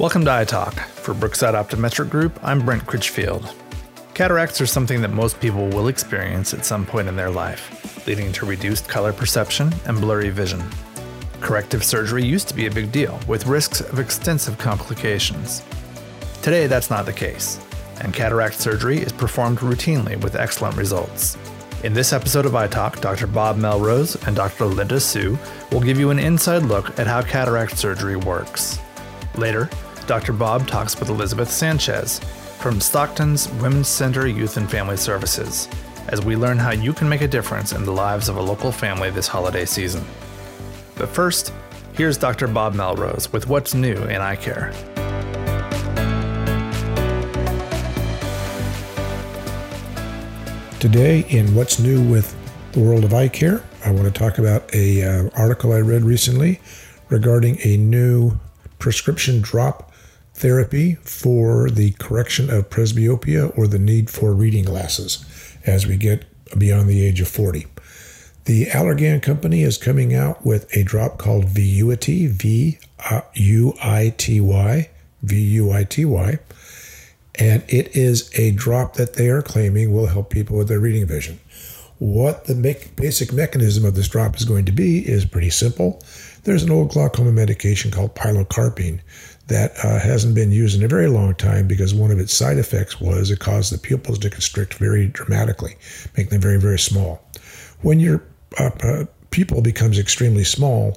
Welcome 0.00 0.24
to 0.24 0.30
iTalk. 0.30 0.80
For 0.80 1.12
Brookside 1.12 1.52
Optometric 1.52 2.08
Group, 2.08 2.40
I'm 2.42 2.64
Brent 2.64 2.86
Critchfield. 2.86 3.54
Cataracts 4.14 4.58
are 4.62 4.66
something 4.66 5.02
that 5.02 5.12
most 5.12 5.38
people 5.40 5.68
will 5.68 5.88
experience 5.88 6.54
at 6.54 6.64
some 6.64 6.86
point 6.86 7.06
in 7.06 7.16
their 7.16 7.28
life, 7.28 8.06
leading 8.06 8.32
to 8.32 8.46
reduced 8.46 8.88
color 8.88 9.12
perception 9.12 9.70
and 9.84 10.00
blurry 10.00 10.30
vision. 10.30 10.64
Corrective 11.42 11.84
surgery 11.84 12.24
used 12.24 12.48
to 12.48 12.54
be 12.54 12.64
a 12.64 12.70
big 12.70 12.90
deal, 12.90 13.20
with 13.28 13.46
risks 13.46 13.82
of 13.82 13.98
extensive 13.98 14.56
complications. 14.56 15.62
Today, 16.40 16.66
that's 16.66 16.88
not 16.88 17.04
the 17.04 17.12
case, 17.12 17.60
and 18.00 18.14
cataract 18.14 18.58
surgery 18.58 19.00
is 19.00 19.12
performed 19.12 19.58
routinely 19.58 20.18
with 20.22 20.34
excellent 20.34 20.78
results. 20.78 21.36
In 21.84 21.92
this 21.92 22.14
episode 22.14 22.46
of 22.46 22.52
iTalk, 22.52 23.02
Dr. 23.02 23.26
Bob 23.26 23.58
Melrose 23.58 24.16
and 24.26 24.34
Dr. 24.34 24.64
Linda 24.64 24.98
Su 24.98 25.38
will 25.70 25.80
give 25.82 26.00
you 26.00 26.08
an 26.08 26.18
inside 26.18 26.62
look 26.62 26.98
at 26.98 27.06
how 27.06 27.20
cataract 27.20 27.76
surgery 27.76 28.16
works. 28.16 28.78
Later, 29.36 29.68
Dr. 30.10 30.32
Bob 30.32 30.66
talks 30.66 30.98
with 30.98 31.08
Elizabeth 31.08 31.48
Sanchez 31.48 32.18
from 32.58 32.80
Stockton's 32.80 33.48
Women's 33.62 33.86
Center 33.86 34.26
Youth 34.26 34.56
and 34.56 34.68
Family 34.68 34.96
Services 34.96 35.68
as 36.08 36.20
we 36.20 36.34
learn 36.34 36.58
how 36.58 36.72
you 36.72 36.92
can 36.92 37.08
make 37.08 37.20
a 37.20 37.28
difference 37.28 37.70
in 37.70 37.84
the 37.84 37.92
lives 37.92 38.28
of 38.28 38.36
a 38.36 38.42
local 38.42 38.72
family 38.72 39.10
this 39.10 39.28
holiday 39.28 39.64
season. 39.64 40.04
But 40.96 41.10
first, 41.10 41.52
here's 41.92 42.18
Dr. 42.18 42.48
Bob 42.48 42.74
Melrose 42.74 43.32
with 43.32 43.46
what's 43.46 43.72
new 43.72 43.94
in 43.94 44.20
eye 44.20 44.34
care. 44.34 44.72
Today, 50.80 51.24
in 51.28 51.54
what's 51.54 51.78
new 51.78 52.02
with 52.02 52.34
the 52.72 52.80
world 52.80 53.04
of 53.04 53.14
eye 53.14 53.28
care, 53.28 53.62
I 53.84 53.92
want 53.92 54.12
to 54.12 54.18
talk 54.18 54.38
about 54.38 54.74
a 54.74 55.04
uh, 55.04 55.30
article 55.36 55.72
I 55.72 55.78
read 55.78 56.02
recently 56.02 56.60
regarding 57.10 57.60
a 57.62 57.76
new 57.76 58.40
prescription 58.80 59.40
drop 59.40 59.89
therapy 60.40 60.94
for 61.02 61.68
the 61.68 61.90
correction 61.92 62.48
of 62.48 62.70
presbyopia 62.70 63.56
or 63.58 63.66
the 63.66 63.78
need 63.78 64.08
for 64.08 64.32
reading 64.32 64.64
glasses 64.64 65.24
as 65.66 65.86
we 65.86 65.96
get 65.96 66.24
beyond 66.58 66.88
the 66.88 67.04
age 67.04 67.20
of 67.20 67.28
40. 67.28 67.66
The 68.46 68.66
Allergan 68.66 69.22
company 69.22 69.62
is 69.62 69.76
coming 69.76 70.14
out 70.14 70.44
with 70.44 70.74
a 70.74 70.82
drop 70.82 71.18
called 71.18 71.44
Vuity, 71.44 72.26
V 72.26 72.78
U 73.34 73.74
I 73.82 74.14
T 74.16 74.40
Y, 74.40 74.90
V 75.22 75.40
U 75.40 75.72
I 75.72 75.84
T 75.84 76.06
Y, 76.06 76.38
and 77.38 77.62
it 77.68 77.94
is 77.94 78.30
a 78.38 78.50
drop 78.52 78.94
that 78.94 79.14
they 79.14 79.28
are 79.28 79.42
claiming 79.42 79.92
will 79.92 80.06
help 80.06 80.30
people 80.30 80.56
with 80.56 80.68
their 80.68 80.80
reading 80.80 81.06
vision. 81.06 81.38
What 81.98 82.46
the 82.46 82.54
basic 82.96 83.30
mechanism 83.30 83.84
of 83.84 83.94
this 83.94 84.08
drop 84.08 84.36
is 84.36 84.46
going 84.46 84.64
to 84.64 84.72
be 84.72 85.06
is 85.06 85.26
pretty 85.26 85.50
simple. 85.50 86.02
There's 86.44 86.62
an 86.62 86.70
old 86.70 86.90
glaucoma 86.90 87.30
medication 87.30 87.90
called 87.90 88.14
pilocarpine 88.14 89.00
that 89.50 89.72
uh, 89.84 89.98
hasn't 89.98 90.34
been 90.34 90.52
used 90.52 90.78
in 90.78 90.84
a 90.84 90.88
very 90.88 91.08
long 91.08 91.34
time 91.34 91.66
because 91.66 91.92
one 91.92 92.10
of 92.10 92.18
its 92.18 92.32
side 92.32 92.56
effects 92.56 93.00
was 93.00 93.30
it 93.30 93.40
caused 93.40 93.72
the 93.72 93.78
pupils 93.78 94.18
to 94.20 94.30
constrict 94.30 94.74
very 94.74 95.08
dramatically, 95.08 95.74
making 96.16 96.30
them 96.30 96.40
very, 96.40 96.58
very 96.58 96.78
small. 96.78 97.22
When 97.82 97.98
your 98.00 98.22
uh, 98.58 99.04
pupil 99.30 99.60
becomes 99.60 99.98
extremely 99.98 100.44
small, 100.44 100.96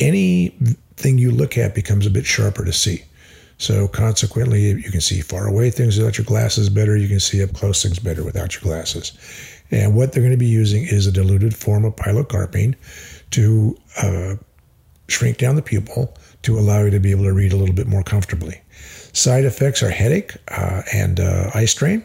anything 0.00 1.18
you 1.18 1.30
look 1.30 1.56
at 1.56 1.74
becomes 1.74 2.06
a 2.06 2.10
bit 2.10 2.26
sharper 2.26 2.64
to 2.64 2.72
see. 2.72 3.04
So 3.58 3.86
consequently, 3.86 4.62
you 4.70 4.90
can 4.90 5.00
see 5.00 5.20
far 5.20 5.46
away 5.46 5.70
things 5.70 5.96
without 5.96 6.18
your 6.18 6.24
glasses 6.24 6.68
better. 6.68 6.96
You 6.96 7.08
can 7.08 7.20
see 7.20 7.42
up 7.42 7.52
close 7.52 7.82
things 7.82 7.98
better 7.98 8.24
without 8.24 8.54
your 8.54 8.62
glasses. 8.62 9.12
And 9.70 9.94
what 9.94 10.12
they're 10.12 10.22
going 10.22 10.32
to 10.32 10.38
be 10.38 10.46
using 10.46 10.82
is 10.84 11.06
a 11.06 11.12
diluted 11.12 11.54
form 11.54 11.84
of 11.84 11.94
pilocarpine 11.94 12.74
to 13.30 13.76
uh, 14.02 14.34
shrink 15.08 15.38
down 15.38 15.56
the 15.56 15.62
pupil 15.62 16.16
to 16.42 16.58
allow 16.58 16.84
you 16.84 16.90
to 16.90 17.00
be 17.00 17.10
able 17.10 17.24
to 17.24 17.32
read 17.32 17.52
a 17.52 17.56
little 17.56 17.74
bit 17.74 17.86
more 17.86 18.02
comfortably. 18.02 18.60
Side 19.12 19.44
effects 19.44 19.82
are 19.82 19.90
headache 19.90 20.36
uh, 20.48 20.82
and 20.92 21.20
uh, 21.20 21.50
eye 21.54 21.64
strain, 21.64 22.04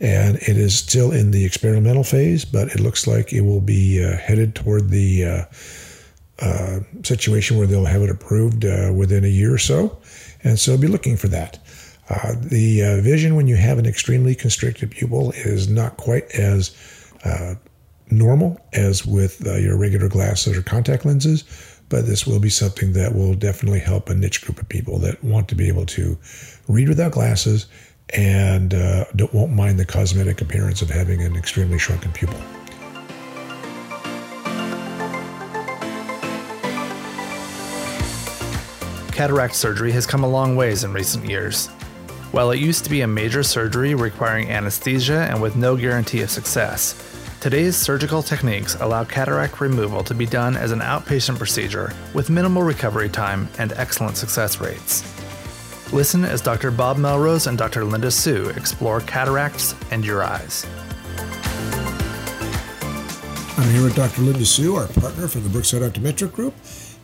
and 0.00 0.36
it 0.36 0.56
is 0.56 0.76
still 0.76 1.10
in 1.12 1.30
the 1.30 1.44
experimental 1.44 2.04
phase, 2.04 2.44
but 2.44 2.68
it 2.68 2.80
looks 2.80 3.06
like 3.06 3.32
it 3.32 3.42
will 3.42 3.60
be 3.60 4.04
uh, 4.04 4.16
headed 4.16 4.54
toward 4.54 4.90
the 4.90 5.24
uh, 5.24 5.44
uh, 6.40 6.80
situation 7.02 7.56
where 7.56 7.66
they'll 7.66 7.84
have 7.84 8.02
it 8.02 8.10
approved 8.10 8.64
uh, 8.64 8.92
within 8.94 9.24
a 9.24 9.28
year 9.28 9.54
or 9.54 9.58
so, 9.58 9.96
and 10.44 10.58
so 10.58 10.76
be 10.76 10.88
looking 10.88 11.16
for 11.16 11.28
that. 11.28 11.58
the 12.40 13.00
vision 13.02 13.34
when 13.34 13.46
you 13.46 13.56
have 13.56 13.78
an 13.78 13.86
extremely 13.86 14.34
constricted 14.34 14.90
pupil 14.90 15.32
is 15.32 15.68
not 15.68 15.96
quite 15.96 16.24
as 16.32 16.76
normal 18.10 18.60
as 18.74 19.06
with 19.06 19.40
your 19.40 19.78
regular 19.78 20.08
glasses 20.08 20.56
or 20.56 20.62
contact 20.62 21.06
lenses 21.06 21.44
but 21.92 22.06
this 22.06 22.26
will 22.26 22.40
be 22.40 22.48
something 22.48 22.94
that 22.94 23.14
will 23.14 23.34
definitely 23.34 23.78
help 23.78 24.08
a 24.08 24.14
niche 24.14 24.40
group 24.40 24.58
of 24.58 24.66
people 24.70 24.98
that 24.98 25.22
want 25.22 25.46
to 25.46 25.54
be 25.54 25.68
able 25.68 25.84
to 25.84 26.16
read 26.66 26.88
without 26.88 27.12
glasses 27.12 27.66
and 28.14 28.72
uh, 28.72 29.04
won't 29.34 29.52
mind 29.52 29.78
the 29.78 29.84
cosmetic 29.84 30.40
appearance 30.40 30.80
of 30.80 30.88
having 30.88 31.20
an 31.20 31.36
extremely 31.36 31.78
shrunken 31.78 32.10
pupil. 32.12 32.40
Cataract 39.10 39.54
surgery 39.54 39.92
has 39.92 40.06
come 40.06 40.24
a 40.24 40.28
long 40.28 40.56
ways 40.56 40.84
in 40.84 40.94
recent 40.94 41.26
years. 41.26 41.66
While 42.32 42.52
it 42.52 42.58
used 42.58 42.84
to 42.84 42.90
be 42.90 43.02
a 43.02 43.06
major 43.06 43.42
surgery 43.42 43.94
requiring 43.94 44.48
anesthesia 44.48 45.28
and 45.30 45.42
with 45.42 45.56
no 45.56 45.76
guarantee 45.76 46.22
of 46.22 46.30
success, 46.30 47.11
Today's 47.42 47.76
surgical 47.76 48.22
techniques 48.22 48.76
allow 48.76 49.02
cataract 49.02 49.60
removal 49.60 50.04
to 50.04 50.14
be 50.14 50.26
done 50.26 50.56
as 50.56 50.70
an 50.70 50.78
outpatient 50.78 51.38
procedure 51.38 51.92
with 52.14 52.30
minimal 52.30 52.62
recovery 52.62 53.08
time 53.08 53.48
and 53.58 53.72
excellent 53.72 54.16
success 54.16 54.60
rates. 54.60 55.02
Listen 55.92 56.24
as 56.24 56.40
Dr. 56.40 56.70
Bob 56.70 56.98
Melrose 56.98 57.48
and 57.48 57.58
Dr. 57.58 57.84
Linda 57.84 58.12
Su 58.12 58.50
explore 58.50 59.00
cataracts 59.00 59.74
and 59.90 60.04
your 60.04 60.22
eyes. 60.22 60.64
I'm 63.58 63.68
here 63.72 63.82
with 63.82 63.96
Dr. 63.96 64.22
Linda 64.22 64.46
Su, 64.46 64.76
our 64.76 64.86
partner 64.86 65.26
from 65.26 65.42
the 65.42 65.48
Brookside 65.48 65.82
Optometric 65.82 66.30
Group, 66.30 66.54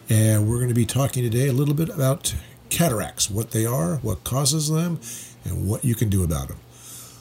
and 0.08 0.48
we're 0.48 0.58
going 0.58 0.68
to 0.68 0.72
be 0.72 0.86
talking 0.86 1.24
today 1.24 1.48
a 1.48 1.52
little 1.52 1.74
bit 1.74 1.88
about 1.88 2.32
cataracts, 2.70 3.28
what 3.28 3.50
they 3.50 3.66
are, 3.66 3.96
what 3.96 4.22
causes 4.22 4.70
them, 4.70 5.00
and 5.44 5.68
what 5.68 5.84
you 5.84 5.96
can 5.96 6.08
do 6.08 6.22
about 6.22 6.46
them. 6.46 6.58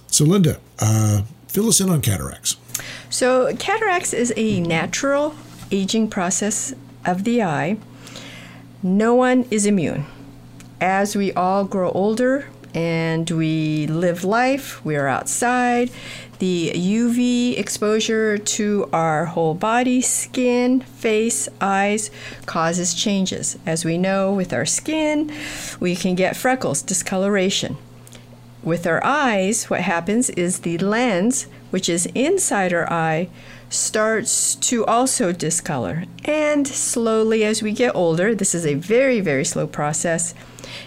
So, 0.05 0.23
Linda, 0.23 0.59
uh, 0.77 1.23
fill 1.47 1.67
us 1.67 1.81
in 1.81 1.89
on 1.89 2.03
cataracts. 2.03 2.57
So, 3.09 3.55
cataracts 3.57 4.13
is 4.13 4.33
a 4.35 4.59
natural 4.59 5.35
aging 5.71 6.09
process 6.09 6.73
of 7.05 7.23
the 7.23 7.43
eye. 7.43 7.77
No 8.83 9.15
one 9.15 9.45
is 9.49 9.65
immune. 9.65 10.05
As 10.79 11.15
we 11.15 11.33
all 11.33 11.63
grow 11.63 11.91
older 11.91 12.47
and 12.73 13.29
we 13.31 13.87
live 13.87 14.23
life, 14.23 14.83
we 14.85 14.95
are 14.95 15.07
outside, 15.07 15.89
the 16.39 16.71
UV 16.75 17.57
exposure 17.57 18.37
to 18.37 18.87
our 18.93 19.25
whole 19.25 19.55
body, 19.55 20.01
skin, 20.01 20.81
face, 20.81 21.49
eyes 21.59 22.11
causes 22.45 22.93
changes. 22.93 23.57
As 23.65 23.83
we 23.83 23.97
know, 23.97 24.31
with 24.31 24.53
our 24.53 24.65
skin, 24.65 25.31
we 25.79 25.95
can 25.95 26.13
get 26.13 26.37
freckles, 26.37 26.83
discoloration. 26.83 27.77
With 28.67 28.85
our 28.85 29.01
eyes, 29.01 29.69
what 29.69 29.79
happens 29.79 30.29
is 30.31 30.59
the 30.59 30.77
lens 30.79 31.47
which 31.69 31.87
is 31.87 32.05
inside 32.07 32.73
our 32.73 32.91
eye, 32.91 33.29
starts 33.69 34.55
to 34.55 34.85
also 34.85 35.31
discolor. 35.31 36.03
And 36.25 36.67
slowly, 36.67 37.45
as 37.45 37.63
we 37.63 37.71
get 37.71 37.95
older, 37.95 38.35
this 38.35 38.53
is 38.53 38.65
a 38.65 38.73
very, 38.73 39.21
very 39.21 39.45
slow 39.45 39.67
process, 39.67 40.33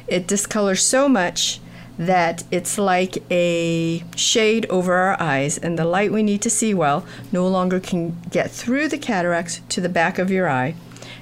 it 0.06 0.26
discolors 0.26 0.82
so 0.82 1.08
much 1.08 1.58
that 1.96 2.44
it's 2.50 2.76
like 2.76 3.16
a 3.30 4.04
shade 4.14 4.66
over 4.68 4.92
our 4.92 5.18
eyes, 5.18 5.56
and 5.56 5.78
the 5.78 5.86
light 5.86 6.12
we 6.12 6.22
need 6.22 6.42
to 6.42 6.50
see 6.50 6.74
well 6.74 7.06
no 7.32 7.48
longer 7.48 7.80
can 7.80 8.20
get 8.28 8.50
through 8.50 8.88
the 8.88 8.98
cataracts 8.98 9.62
to 9.70 9.80
the 9.80 9.88
back 9.88 10.18
of 10.18 10.30
your 10.30 10.50
eye, 10.50 10.74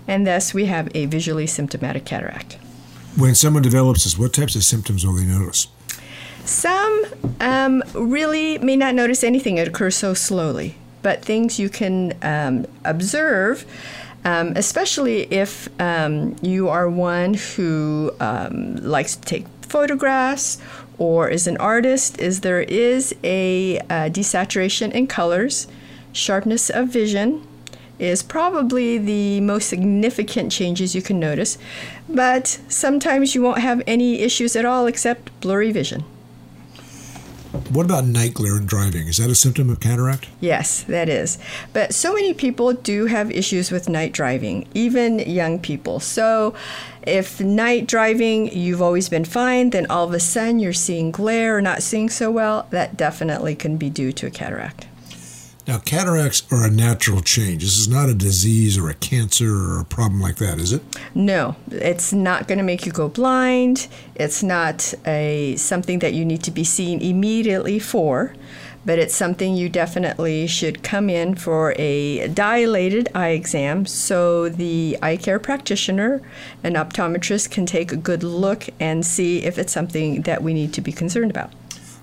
and 0.09 0.27
thus 0.27 0.53
we 0.53 0.67
have 0.67 0.88
a 0.93 1.06
visually 1.06 1.47
symptomatic 1.47 2.05
cataract. 2.05 2.59
When 3.17 3.37
someone 3.37 3.62
develops 3.62 4.03
this, 4.03 4.19
what 4.19 4.33
types 4.33 4.56
of 4.56 4.65
symptoms 4.65 5.06
will 5.06 5.15
they 5.15 5.25
notice? 5.25 5.69
Some 6.49 7.05
um, 7.41 7.85
really 7.93 8.56
may 8.56 8.75
not 8.75 8.95
notice 8.95 9.23
anything, 9.23 9.59
it 9.59 9.69
occurs 9.69 9.97
so 9.97 10.15
slowly. 10.15 10.77
But 11.03 11.23
things 11.23 11.59
you 11.59 11.69
can 11.69 12.15
um, 12.23 12.67
observe, 12.87 13.67
um, 14.25 14.55
especially 14.56 15.31
if 15.31 15.69
um, 15.79 16.37
you 16.41 16.71
are 16.71 16.89
one 16.89 17.35
who 17.35 18.12
um, 18.19 18.77
likes 18.77 19.15
to 19.17 19.21
take 19.29 19.47
photographs 19.61 20.56
or 20.97 21.29
is 21.29 21.47
an 21.47 21.59
artist, 21.59 22.19
is 22.19 22.41
there 22.41 22.62
is 22.62 23.15
a 23.23 23.79
uh, 23.81 24.09
desaturation 24.09 24.91
in 24.93 25.06
colors, 25.06 25.67
sharpness 26.12 26.71
of 26.71 26.89
vision, 26.89 27.47
is 27.99 28.23
probably 28.23 28.97
the 28.97 29.43
most 29.43 29.69
significant 29.69 30.50
changes 30.50 30.95
you 30.95 31.03
can 31.03 31.21
notice, 31.21 31.59
but 32.09 32.59
sometimes 32.69 33.35
you 33.35 33.43
won't 33.43 33.61
have 33.61 33.83
any 33.87 34.21
issues 34.21 34.56
at 34.56 34.65
all 34.65 34.87
except 34.87 35.39
blurry 35.43 35.71
vision. 35.73 36.05
What 37.70 37.87
about 37.87 38.05
night 38.05 38.35
glare 38.35 38.56
and 38.56 38.69
driving? 38.69 39.06
Is 39.06 39.19
that 39.19 39.31
a 39.31 39.35
symptom 39.35 39.70
of 39.70 39.79
cataract? 39.79 40.29
Yes, 40.41 40.82
that 40.85 41.09
is. 41.09 41.38
But 41.73 41.94
so 41.94 42.12
many 42.12 42.35
people 42.35 42.73
do 42.73 43.06
have 43.06 43.31
issues 43.31 43.70
with 43.70 43.88
night 43.88 44.12
driving, 44.12 44.67
even 44.75 45.20
young 45.20 45.59
people. 45.61 46.00
So 46.00 46.55
if 47.03 47.41
night 47.41 47.87
driving 47.87 48.53
you've 48.53 48.82
always 48.82 49.09
been 49.09 49.25
fine, 49.25 49.70
then 49.70 49.87
all 49.87 50.05
of 50.05 50.12
a 50.12 50.20
sudden 50.20 50.59
you're 50.59 50.73
seeing 50.73 51.12
glare 51.12 51.56
or 51.56 51.62
not 51.62 51.82
seeing 51.82 52.11
so 52.11 52.31
well, 52.31 52.67
that 52.70 52.97
definitely 52.97 53.55
can 53.55 53.76
be 53.76 53.88
due 53.88 54.11
to 54.12 54.26
a 54.26 54.31
cataract. 54.31 54.88
Now, 55.69 55.76
cataracts 55.76 56.50
are 56.50 56.65
a 56.65 56.70
natural 56.70 57.20
change. 57.20 57.62
This 57.62 57.76
is 57.76 57.88
not 57.88 58.09
a 58.09 58.15
disease 58.15 58.79
or 58.79 58.88
a 58.88 58.94
cancer 58.94 59.55
or 59.55 59.81
a 59.81 59.85
problem 59.85 60.19
like 60.19 60.37
that, 60.37 60.59
is 60.59 60.73
it? 60.73 60.82
No, 61.15 61.56
it's 61.70 62.11
not 62.11 62.49
going 62.49 62.56
to 62.56 62.65
make 62.65 62.87
you 62.87 62.93
go 62.93 63.11
blind. 63.11 63.87
It's 64.15 64.43
not 64.43 64.94
a 65.06 65.56
something 65.56 65.99
that 65.99 66.15
you 66.15 66.25
need 66.25 66.43
to 66.44 66.50
be 66.50 66.65
seen 66.65 67.03
immediately 67.03 67.79
for, 67.79 68.35
but 68.87 68.99
it's 68.99 69.15
something 69.15 69.56
you 69.56 69.69
definitely 69.69 70.47
should 70.47 70.82
come 70.82 71.11
in 71.11 71.35
for 71.35 71.75
a 71.76 72.29
dilated 72.29 73.11
eye 73.14 73.32
exam 73.32 73.85
so 73.85 74.49
the 74.49 74.97
eye 75.03 75.19
care 75.19 75.38
practitioner 75.38 76.23
an 76.64 76.76
optometrist 76.76 77.50
can 77.50 77.67
take 77.67 77.93
a 77.93 77.97
good 77.97 78.23
look 78.23 78.71
and 78.81 79.05
see 79.05 79.44
if 79.44 79.59
it's 79.59 79.75
something 79.75 80.23
that 80.23 80.43
we 80.43 80.55
need 80.55 80.73
to 80.73 80.81
be 80.81 80.93
concerned 80.93 81.31
about. 81.31 81.53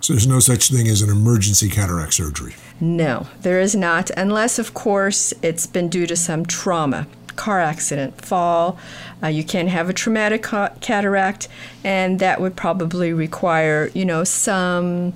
So 0.06 0.14
there's 0.14 0.28
no 0.28 0.40
such 0.40 0.70
thing 0.70 0.88
as 0.88 1.02
an 1.02 1.10
emergency 1.10 1.68
cataract 1.68 2.14
surgery. 2.14 2.54
No, 2.80 3.26
there 3.42 3.60
is 3.60 3.76
not, 3.76 4.12
unless, 4.12 4.60
of 4.60 4.76
course, 4.76 5.34
it's 5.42 5.66
been 5.66 5.90
due 5.90 6.06
to 6.06 6.16
some 6.16 6.46
trauma 6.46 7.08
car 7.36 7.60
accident, 7.60 8.24
fall. 8.24 8.78
Uh, 9.24 9.30
you 9.30 9.44
can 9.44 9.68
have 9.68 9.90
a 9.90 9.94
traumatic 9.94 10.44
ca- 10.44 10.74
cataract, 10.80 11.48
and 11.84 12.20
that 12.20 12.40
would 12.40 12.56
probably 12.56 13.14
require, 13.14 13.90
you 13.96 14.06
know, 14.06 14.24
some 14.24 15.12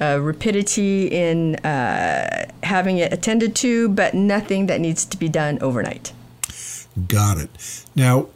uh, 0.00 0.20
rapidity 0.20 1.08
in 1.08 1.56
uh, 1.56 2.46
having 2.62 2.98
it 2.98 3.12
attended 3.12 3.56
to, 3.56 3.88
but 3.88 4.14
nothing 4.14 4.66
that 4.66 4.80
needs 4.80 5.04
to 5.04 5.16
be 5.16 5.28
done 5.28 5.58
overnight. 5.60 6.12
Got 7.08 7.38
it. 7.38 7.84
Now, 7.96 8.28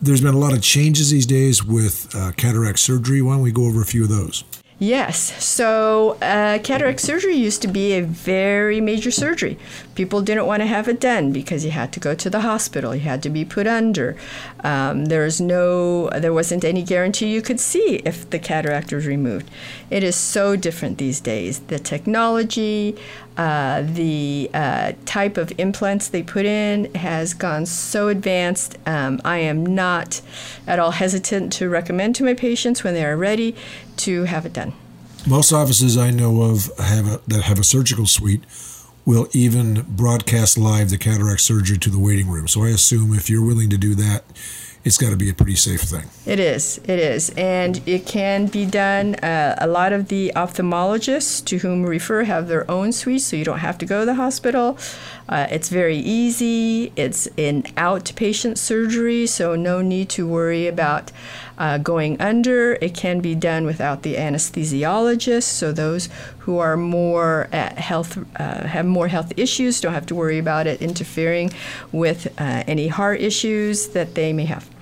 there's 0.00 0.20
been 0.20 0.34
a 0.36 0.38
lot 0.38 0.52
of 0.52 0.62
changes 0.62 1.10
these 1.10 1.26
days 1.26 1.64
with 1.64 2.14
uh, 2.14 2.30
cataract 2.36 2.78
surgery. 2.78 3.20
Why 3.20 3.32
don't 3.34 3.42
we 3.42 3.50
go 3.50 3.66
over 3.66 3.82
a 3.82 3.84
few 3.84 4.04
of 4.04 4.08
those? 4.08 4.44
Yes. 4.78 5.42
So, 5.42 6.18
uh, 6.20 6.58
cataract 6.58 7.00
surgery 7.00 7.34
used 7.34 7.62
to 7.62 7.68
be 7.68 7.94
a 7.94 8.02
very 8.02 8.78
major 8.78 9.10
surgery. 9.10 9.58
People 9.94 10.20
didn't 10.20 10.44
want 10.44 10.60
to 10.60 10.66
have 10.66 10.86
it 10.86 11.00
done 11.00 11.32
because 11.32 11.64
you 11.64 11.70
had 11.70 11.94
to 11.94 12.00
go 12.00 12.14
to 12.14 12.28
the 12.28 12.40
hospital. 12.40 12.94
You 12.94 13.00
had 13.00 13.22
to 13.22 13.30
be 13.30 13.42
put 13.42 13.66
under. 13.66 14.16
Um, 14.62 15.06
there's 15.06 15.40
no, 15.40 16.10
there 16.10 16.34
wasn't 16.34 16.62
any 16.62 16.82
guarantee 16.82 17.32
you 17.32 17.40
could 17.40 17.58
see 17.58 18.02
if 18.04 18.28
the 18.28 18.38
cataract 18.38 18.92
was 18.92 19.06
removed. 19.06 19.50
It 19.88 20.02
is 20.02 20.14
so 20.14 20.56
different 20.56 20.98
these 20.98 21.20
days. 21.20 21.60
The 21.60 21.78
technology, 21.78 22.96
uh, 23.36 23.82
the 23.82 24.50
uh, 24.54 24.92
type 25.04 25.36
of 25.36 25.52
implants 25.58 26.08
they 26.08 26.22
put 26.22 26.46
in 26.46 26.92
has 26.94 27.34
gone 27.34 27.66
so 27.66 28.08
advanced. 28.08 28.78
Um, 28.86 29.20
I 29.24 29.38
am 29.38 29.64
not 29.64 30.22
at 30.66 30.78
all 30.78 30.92
hesitant 30.92 31.52
to 31.54 31.68
recommend 31.68 32.14
to 32.16 32.24
my 32.24 32.34
patients 32.34 32.82
when 32.82 32.94
they 32.94 33.04
are 33.04 33.16
ready 33.16 33.54
to 33.98 34.24
have 34.24 34.46
it 34.46 34.52
done. 34.52 34.72
Most 35.26 35.52
offices 35.52 35.96
I 35.96 36.10
know 36.10 36.42
of 36.42 36.70
have 36.78 37.06
a, 37.06 37.20
that 37.26 37.42
have 37.42 37.58
a 37.58 37.64
surgical 37.64 38.06
suite 38.06 38.44
will 39.04 39.28
even 39.32 39.82
broadcast 39.88 40.58
live 40.58 40.90
the 40.90 40.98
cataract 40.98 41.40
surgery 41.40 41.78
to 41.78 41.90
the 41.90 41.98
waiting 41.98 42.28
room. 42.28 42.48
So 42.48 42.64
I 42.64 42.70
assume 42.70 43.14
if 43.14 43.30
you're 43.30 43.44
willing 43.44 43.70
to 43.70 43.78
do 43.78 43.94
that, 43.94 44.24
it's 44.86 44.98
got 44.98 45.10
to 45.10 45.16
be 45.16 45.28
a 45.28 45.34
pretty 45.34 45.56
safe 45.56 45.80
thing. 45.80 46.08
It 46.26 46.38
is. 46.38 46.78
It 46.84 47.00
is. 47.00 47.30
And 47.30 47.82
it 47.88 48.06
can 48.06 48.46
be 48.46 48.64
done. 48.64 49.16
Uh, 49.16 49.56
a 49.58 49.66
lot 49.66 49.92
of 49.92 50.06
the 50.06 50.32
ophthalmologists 50.36 51.44
to 51.46 51.58
whom 51.58 51.82
we 51.82 51.88
refer 51.88 52.22
have 52.22 52.46
their 52.46 52.70
own 52.70 52.92
suite, 52.92 53.22
so 53.22 53.34
you 53.34 53.44
don't 53.44 53.58
have 53.58 53.78
to 53.78 53.84
go 53.84 54.00
to 54.00 54.06
the 54.06 54.14
hospital. 54.14 54.78
Uh, 55.28 55.48
it's 55.50 55.70
very 55.70 55.96
easy. 55.96 56.92
It's 56.94 57.26
an 57.36 57.64
outpatient 57.74 58.58
surgery, 58.58 59.26
so 59.26 59.56
no 59.56 59.82
need 59.82 60.08
to 60.10 60.28
worry 60.28 60.68
about 60.68 61.10
uh, 61.58 61.78
going 61.78 62.20
under. 62.20 62.74
It 62.74 62.94
can 62.94 63.18
be 63.20 63.34
done 63.34 63.66
without 63.66 64.02
the 64.02 64.14
anesthesiologist, 64.14 65.42
so 65.42 65.72
those 65.72 66.08
who 66.38 66.58
are 66.58 66.76
more 66.76 67.48
health 67.50 68.18
uh, 68.38 68.68
have 68.68 68.86
more 68.86 69.08
health 69.08 69.32
issues 69.36 69.80
don't 69.80 69.94
have 69.94 70.06
to 70.06 70.14
worry 70.14 70.38
about 70.38 70.68
it 70.68 70.80
interfering 70.80 71.50
with 71.90 72.28
uh, 72.38 72.62
any 72.68 72.86
heart 72.86 73.20
issues 73.20 73.88
that 73.88 74.14
they 74.14 74.32
may 74.32 74.44
have. 74.44 74.75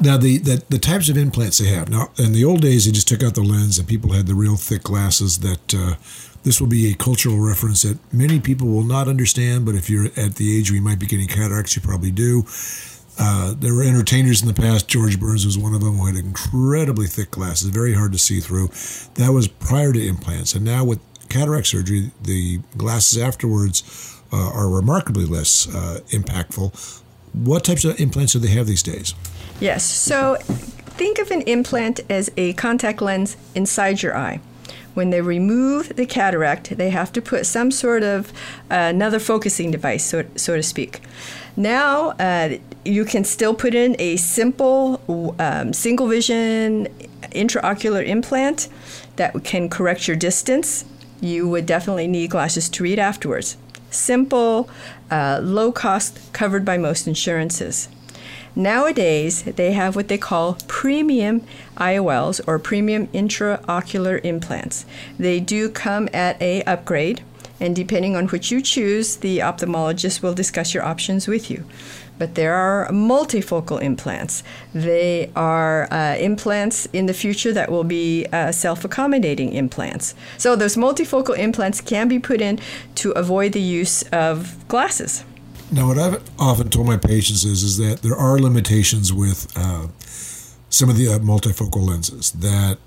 Now 0.00 0.18
the, 0.18 0.38
the 0.38 0.62
the 0.68 0.78
types 0.78 1.08
of 1.08 1.16
implants 1.16 1.58
they 1.58 1.68
have. 1.68 1.88
Now 1.88 2.10
in 2.18 2.32
the 2.32 2.44
old 2.44 2.60
days 2.60 2.84
they 2.84 2.92
just 2.92 3.08
took 3.08 3.22
out 3.22 3.34
the 3.34 3.42
lens 3.42 3.78
and 3.78 3.88
people 3.88 4.12
had 4.12 4.26
the 4.26 4.34
real 4.34 4.56
thick 4.56 4.82
glasses 4.82 5.38
that 5.38 5.74
uh, 5.74 5.94
this 6.42 6.60
will 6.60 6.68
be 6.68 6.90
a 6.90 6.94
cultural 6.94 7.40
reference 7.40 7.82
that 7.82 7.98
many 8.12 8.38
people 8.38 8.68
will 8.68 8.84
not 8.84 9.08
understand 9.08 9.64
but 9.64 9.74
if 9.74 9.88
you're 9.88 10.06
at 10.16 10.36
the 10.36 10.56
age 10.56 10.70
where 10.70 10.76
you 10.76 10.82
might 10.82 10.98
be 10.98 11.06
getting 11.06 11.28
cataracts 11.28 11.76
you 11.76 11.82
probably 11.82 12.10
do. 12.10 12.44
Uh, 13.18 13.54
there 13.58 13.72
were 13.72 13.82
entertainers 13.82 14.42
in 14.42 14.48
the 14.48 14.52
past. 14.52 14.88
George 14.88 15.18
Burns 15.18 15.46
was 15.46 15.56
one 15.56 15.72
of 15.72 15.80
them 15.80 15.94
who 15.94 16.06
had 16.06 16.16
incredibly 16.16 17.06
thick 17.06 17.30
glasses 17.30 17.70
very 17.70 17.94
hard 17.94 18.12
to 18.12 18.18
see 18.18 18.40
through. 18.40 18.68
That 19.14 19.32
was 19.32 19.48
prior 19.48 19.94
to 19.94 20.06
implants. 20.06 20.54
And 20.54 20.66
now 20.66 20.84
with 20.84 21.00
cataract 21.30 21.68
surgery 21.68 22.10
the 22.22 22.60
glasses 22.76 23.18
afterwards 23.18 24.12
uh, 24.30 24.50
are 24.52 24.68
remarkably 24.68 25.24
less 25.24 25.66
uh, 25.74 26.00
impactful. 26.08 27.02
What 27.32 27.64
types 27.64 27.84
of 27.86 27.98
implants 27.98 28.34
do 28.34 28.38
they 28.38 28.48
have 28.48 28.66
these 28.66 28.82
days 28.82 29.14
Yes. 29.60 29.84
So 29.84 30.36
think 30.40 31.18
of 31.18 31.30
an 31.30 31.42
implant 31.42 32.00
as 32.10 32.30
a 32.36 32.52
contact 32.54 33.00
lens 33.00 33.36
inside 33.54 34.02
your 34.02 34.16
eye. 34.16 34.40
When 34.94 35.10
they 35.10 35.20
remove 35.20 35.96
the 35.96 36.06
cataract, 36.06 36.78
they 36.78 36.88
have 36.88 37.12
to 37.12 37.20
put 37.20 37.44
some 37.44 37.70
sort 37.70 38.02
of 38.02 38.30
uh, 38.70 38.90
another 38.94 39.18
focusing 39.20 39.70
device, 39.70 40.04
so, 40.06 40.24
so 40.36 40.56
to 40.56 40.62
speak. 40.62 41.00
Now, 41.54 42.10
uh, 42.12 42.56
you 42.84 43.04
can 43.04 43.24
still 43.24 43.54
put 43.54 43.74
in 43.74 43.96
a 43.98 44.16
simple 44.16 45.34
um, 45.38 45.72
single 45.72 46.06
vision 46.06 46.86
intraocular 47.32 48.06
implant 48.06 48.68
that 49.16 49.44
can 49.44 49.68
correct 49.68 50.08
your 50.08 50.16
distance. 50.16 50.84
You 51.20 51.48
would 51.48 51.66
definitely 51.66 52.08
need 52.08 52.30
glasses 52.30 52.68
to 52.70 52.82
read 52.82 52.98
afterwards. 52.98 53.56
Simple, 53.90 54.68
uh, 55.10 55.40
low 55.42 55.72
cost, 55.72 56.32
covered 56.32 56.64
by 56.64 56.78
most 56.78 57.06
insurances. 57.06 57.88
Nowadays, 58.58 59.42
they 59.42 59.72
have 59.72 59.94
what 59.94 60.08
they 60.08 60.16
call 60.16 60.56
premium 60.66 61.46
IOLs 61.76 62.40
or 62.46 62.58
premium 62.58 63.06
intraocular 63.08 64.18
implants. 64.24 64.86
They 65.18 65.40
do 65.40 65.68
come 65.68 66.08
at 66.14 66.40
a 66.40 66.62
upgrade, 66.62 67.22
and 67.60 67.76
depending 67.76 68.16
on 68.16 68.28
which 68.28 68.50
you 68.50 68.62
choose, 68.62 69.16
the 69.16 69.40
ophthalmologist 69.40 70.22
will 70.22 70.32
discuss 70.32 70.72
your 70.72 70.84
options 70.84 71.28
with 71.28 71.50
you. 71.50 71.64
But 72.18 72.34
there 72.34 72.54
are 72.54 72.88
multifocal 72.90 73.82
implants. 73.82 74.42
They 74.72 75.30
are 75.36 75.86
uh, 75.92 76.16
implants 76.16 76.86
in 76.94 77.04
the 77.04 77.12
future 77.12 77.52
that 77.52 77.70
will 77.70 77.84
be 77.84 78.24
uh, 78.32 78.52
self 78.52 78.86
accommodating 78.86 79.52
implants. 79.52 80.14
So, 80.38 80.56
those 80.56 80.76
multifocal 80.76 81.36
implants 81.38 81.82
can 81.82 82.08
be 82.08 82.18
put 82.18 82.40
in 82.40 82.58
to 82.94 83.10
avoid 83.10 83.52
the 83.52 83.60
use 83.60 84.02
of 84.04 84.66
glasses. 84.68 85.26
Now, 85.70 85.88
what 85.88 85.98
I've 85.98 86.22
often 86.38 86.70
told 86.70 86.86
my 86.86 86.96
patients 86.96 87.44
is, 87.44 87.64
is 87.64 87.76
that 87.78 88.02
there 88.02 88.16
are 88.16 88.38
limitations 88.38 89.12
with 89.12 89.52
uh, 89.56 89.88
some 90.70 90.88
of 90.88 90.96
the 90.96 91.08
uh, 91.08 91.18
multifocal 91.18 91.86
lenses. 91.86 92.30
That 92.32 92.78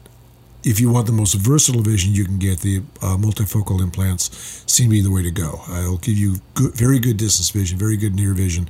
if 0.64 0.80
you 0.80 0.90
want 0.90 1.06
the 1.06 1.12
most 1.12 1.34
versatile 1.34 1.82
vision 1.82 2.14
you 2.14 2.24
can 2.24 2.40
get, 2.40 2.60
the 2.60 2.80
uh, 3.02 3.18
multifocal 3.18 3.82
implants 3.82 4.64
seem 4.66 4.86
to 4.86 4.92
be 4.92 5.02
the 5.02 5.12
way 5.12 5.24
to 5.24 5.32
go. 5.32 5.62
It'll 5.70 5.98
give 5.98 6.18
you 6.18 6.38
good, 6.54 6.74
very 6.74 7.00
good 7.00 7.18
distance 7.18 7.50
vision, 7.50 7.78
very 7.78 7.98
good 7.98 8.16
near 8.16 8.34
vision 8.34 8.70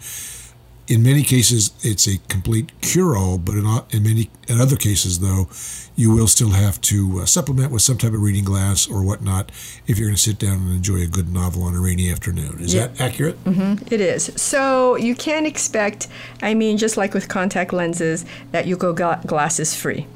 in 0.89 1.03
many 1.03 1.22
cases, 1.22 1.72
it's 1.81 2.08
a 2.08 2.17
complete 2.29 2.72
cure-all, 2.81 3.38
but 3.38 3.53
in, 3.53 3.65
in 3.91 4.03
many 4.03 4.29
in 4.48 4.60
other 4.60 4.75
cases, 4.75 5.19
though, 5.19 5.48
you 5.96 6.12
will 6.12 6.27
still 6.27 6.50
have 6.50 6.81
to 6.81 7.19
uh, 7.19 7.25
supplement 7.25 7.72
with 7.72 7.84
some 7.84 7.98
type 7.98 8.13
of 8.13 8.22
reading 8.22 8.43
glass 8.43 8.89
or 8.89 9.03
whatnot 9.03 9.51
if 9.86 10.00
you're 10.00 10.08
going 10.08 10.15
to 10.15 10.22
sit 10.22 10.39
down 10.39 10.58
and 10.58 10.72
enjoy 10.72 11.03
a 11.03 11.08
good 11.08 11.31
novel 11.31 11.62
on 11.62 11.75
a 11.75 11.79
rainy 11.79 12.12
afternoon. 12.12 12.58
Is 12.60 12.74
yeah. 12.74 12.88
that 12.88 13.00
accurate? 13.00 13.41
Mm-hmm. 13.43 13.93
It 13.93 14.01
is. 14.01 14.31
So 14.36 14.96
you 14.96 15.13
can't 15.13 15.46
expect, 15.46 16.08
I 16.41 16.55
mean, 16.55 16.77
just 16.77 16.98
like 16.98 17.13
with 17.13 17.29
contact 17.29 17.72
lenses, 17.72 18.25
that 18.51 18.65
you 18.65 18.75
go 18.75 18.91
glasses 18.93 19.75
free. 19.75 20.08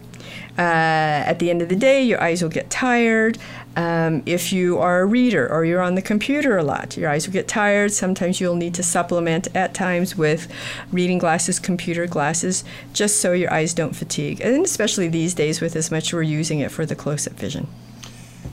Uh, 0.57 0.61
at 0.61 1.39
the 1.39 1.49
end 1.49 1.61
of 1.61 1.69
the 1.69 1.75
day, 1.75 2.03
your 2.03 2.21
eyes 2.21 2.41
will 2.41 2.49
get 2.49 2.69
tired. 2.69 3.37
Um, 3.75 4.21
if 4.27 4.53
you 4.53 4.77
are 4.77 5.01
a 5.01 5.05
reader 5.05 5.51
or 5.51 5.65
you're 5.65 5.81
on 5.81 5.95
the 5.95 6.01
computer 6.01 6.57
a 6.57 6.63
lot, 6.63 6.95
your 6.95 7.09
eyes 7.09 7.25
will 7.25 7.33
get 7.33 7.47
tired. 7.47 7.91
Sometimes 7.91 8.39
you'll 8.39 8.55
need 8.55 8.75
to 8.75 8.83
supplement 8.83 9.47
at 9.55 9.73
times 9.73 10.15
with 10.15 10.47
reading 10.91 11.17
glasses, 11.17 11.59
computer 11.59 12.05
glasses, 12.05 12.63
just 12.93 13.19
so 13.19 13.33
your 13.33 13.51
eyes 13.51 13.73
don't 13.73 13.95
fatigue. 13.95 14.41
And 14.41 14.63
especially 14.63 15.07
these 15.07 15.33
days 15.33 15.59
with 15.59 15.75
as 15.75 15.89
much 15.89 16.13
we're 16.13 16.21
using 16.21 16.59
it 16.59 16.71
for 16.71 16.85
the 16.85 16.95
close 16.95 17.25
up 17.25 17.33
vision. 17.33 17.67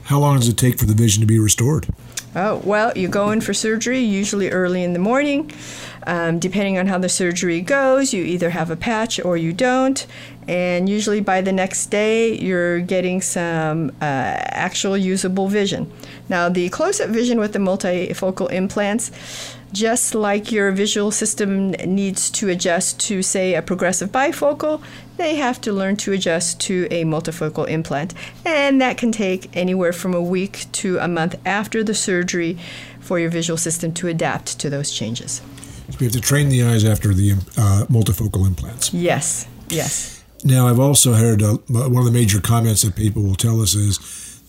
How 0.05 0.19
long 0.19 0.39
does 0.39 0.49
it 0.49 0.57
take 0.57 0.79
for 0.79 0.87
the 0.87 0.95
vision 0.95 1.21
to 1.21 1.27
be 1.27 1.39
restored? 1.39 1.87
Oh, 2.37 2.63
well, 2.65 2.93
you 2.97 3.09
go 3.09 3.31
in 3.33 3.41
for 3.41 3.53
surgery 3.53 3.99
usually 3.99 4.51
early 4.51 4.85
in 4.85 4.93
the 4.93 5.01
morning. 5.01 5.51
Um, 6.07 6.39
depending 6.39 6.79
on 6.79 6.87
how 6.87 6.99
the 6.99 7.09
surgery 7.09 7.61
goes, 7.61 8.15
you 8.15 8.25
either 8.25 8.51
have 8.51 8.71
a 8.71 8.77
patch 8.77 9.19
or 9.25 9.37
you 9.37 9.53
don't. 9.53 10.07
And 10.47 10.89
usually 10.89 11.21
by 11.21 11.41
the 11.41 11.53
next 11.53 11.87
day, 11.87 12.39
you're 12.39 12.81
getting 12.81 13.21
some 13.21 13.91
uh, 14.01 14.05
actual 14.05 14.97
usable 14.97 15.49
vision. 15.49 15.93
Now, 16.29 16.49
the 16.49 16.69
close 16.69 17.01
up 17.01 17.11
vision 17.11 17.39
with 17.39 17.53
the 17.53 17.59
multifocal 17.59 18.51
implants 18.53 19.11
just 19.73 20.15
like 20.15 20.51
your 20.51 20.71
visual 20.73 21.11
system 21.11 21.71
needs 21.71 22.31
to 22.31 22.49
adjust 22.49 23.01
to, 23.01 23.23
say, 23.23 23.55
a 23.55 23.63
progressive 23.63 24.11
bifocal, 24.11 24.83
they 25.17 25.37
have 25.37 25.61
to 25.61 25.73
learn 25.73 25.97
to 25.97 26.13
adjust 26.13 26.61
to 26.61 26.89
a 26.91 27.05
multifocal 27.05 27.69
implant. 27.69 28.15
And 28.45 28.81
that 28.81 28.97
can 28.97 29.13
take 29.13 29.55
anywhere 29.57 29.93
from 29.93 30.15
a 30.15 30.23
week 30.23 30.67
to 30.73 30.99
a 30.99 31.09
month 31.09 31.35
after 31.45 31.85
the 31.85 31.95
surgery 31.95 32.59
for 33.01 33.19
your 33.19 33.31
visual 33.31 33.57
system 33.59 33.93
to 33.95 34.09
adapt 34.09 34.59
to 34.61 34.71
those 34.71 34.91
changes. 34.91 35.43
So 35.91 35.97
we 35.99 36.07
have 36.07 36.13
to 36.13 36.21
train 36.21 36.49
the 36.49 36.63
eyes 36.63 36.85
after 36.85 37.13
the 37.13 37.33
uh, 37.33 37.85
multifocal 37.89 38.47
implants. 38.47 38.95
Yes, 38.95 39.47
yes. 39.69 40.25
Now, 40.43 40.69
I've 40.69 40.81
also 40.81 41.13
heard 41.13 41.43
uh, 41.43 41.59
one 41.69 41.99
of 41.99 42.05
the 42.05 42.11
major 42.11 42.41
comments 42.41 42.83
that 42.83 42.97
people 42.97 43.23
will 43.23 43.35
tell 43.35 43.61
us 43.61 43.75
is 43.75 43.99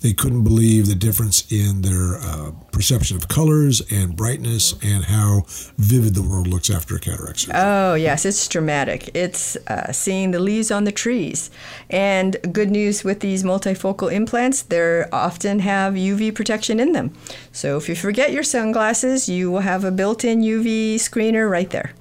they 0.01 0.13
couldn't 0.13 0.43
believe 0.43 0.87
the 0.87 0.95
difference 0.95 1.49
in 1.51 1.81
their 1.83 2.17
uh, 2.17 2.51
perception 2.71 3.15
of 3.15 3.27
colors 3.27 3.81
and 3.91 4.15
brightness 4.15 4.73
and 4.83 5.05
how 5.05 5.43
vivid 5.77 6.15
the 6.15 6.23
world 6.23 6.47
looks 6.47 6.69
after 6.69 6.95
a 6.95 6.99
cataract 6.99 7.39
surgery. 7.39 7.59
Oh, 7.59 7.93
yes, 7.93 8.25
it's 8.25 8.47
dramatic. 8.47 9.11
It's 9.13 9.55
uh, 9.67 9.91
seeing 9.91 10.31
the 10.31 10.39
leaves 10.39 10.71
on 10.71 10.85
the 10.85 10.91
trees. 10.91 11.51
And 11.89 12.35
good 12.51 12.71
news 12.71 13.03
with 13.03 13.19
these 13.19 13.43
multifocal 13.43 14.11
implants, 14.11 14.63
they 14.63 15.03
often 15.11 15.59
have 15.59 15.93
UV 15.93 16.33
protection 16.33 16.79
in 16.79 16.93
them. 16.93 17.15
So 17.51 17.77
if 17.77 17.87
you 17.87 17.95
forget 17.95 18.31
your 18.31 18.43
sunglasses, 18.43 19.29
you 19.29 19.51
will 19.51 19.59
have 19.59 19.83
a 19.83 19.91
built 19.91 20.25
in 20.25 20.41
UV 20.41 20.95
screener 20.95 21.49
right 21.49 21.69
there. 21.69 21.93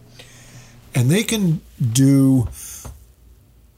And 0.94 1.10
they 1.10 1.22
can 1.22 1.60
do 1.92 2.48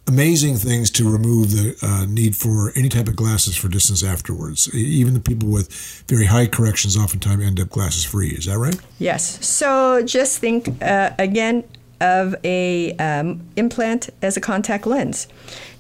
amazing 0.06 0.56
things 0.56 0.90
to 0.90 1.11
remove 1.11 1.52
the 1.52 1.76
uh, 1.82 2.06
need 2.06 2.37
for 2.37 2.73
any 2.75 2.88
type 2.88 3.09
of 3.09 3.16
glasses 3.16 3.56
for 3.56 3.68
distance 3.68 4.02
afterwards. 4.02 4.73
Even 4.75 5.14
the 5.14 5.21
people 5.21 5.49
with 5.49 5.73
very 6.09 6.26
high 6.26 6.47
corrections 6.47 6.97
oftentimes 6.97 7.42
end 7.42 7.61
up 7.61 7.71
glasses 7.71 8.04
free. 8.04 8.30
Is 8.30 8.47
that 8.47 8.59
right? 8.59 8.78
Yes. 8.99 9.44
So 9.47 10.02
just 10.02 10.38
think 10.38 10.82
uh, 10.82 11.11
again 11.18 11.64
of 12.00 12.35
a 12.42 12.97
um, 12.97 13.40
implant 13.56 14.11
as 14.21 14.37
a 14.37 14.40
contact 14.40 14.87
lens. 14.87 15.28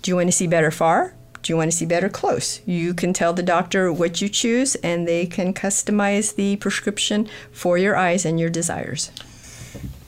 Do 0.02 0.10
you 0.10 0.16
want 0.16 0.28
to 0.28 0.32
see 0.32 0.46
better 0.46 0.70
far? 0.70 1.14
Do 1.42 1.52
you 1.52 1.56
want 1.56 1.72
to 1.72 1.76
see 1.76 1.86
better 1.86 2.08
close? 2.08 2.60
You 2.64 2.94
can 2.94 3.12
tell 3.12 3.32
the 3.32 3.42
doctor 3.42 3.92
what 3.92 4.22
you 4.22 4.28
choose, 4.28 4.76
and 4.76 5.08
they 5.08 5.26
can 5.26 5.52
customize 5.52 6.36
the 6.36 6.54
prescription 6.56 7.28
for 7.50 7.76
your 7.76 7.96
eyes 7.96 8.24
and 8.24 8.38
your 8.38 8.48
desires. 8.48 9.10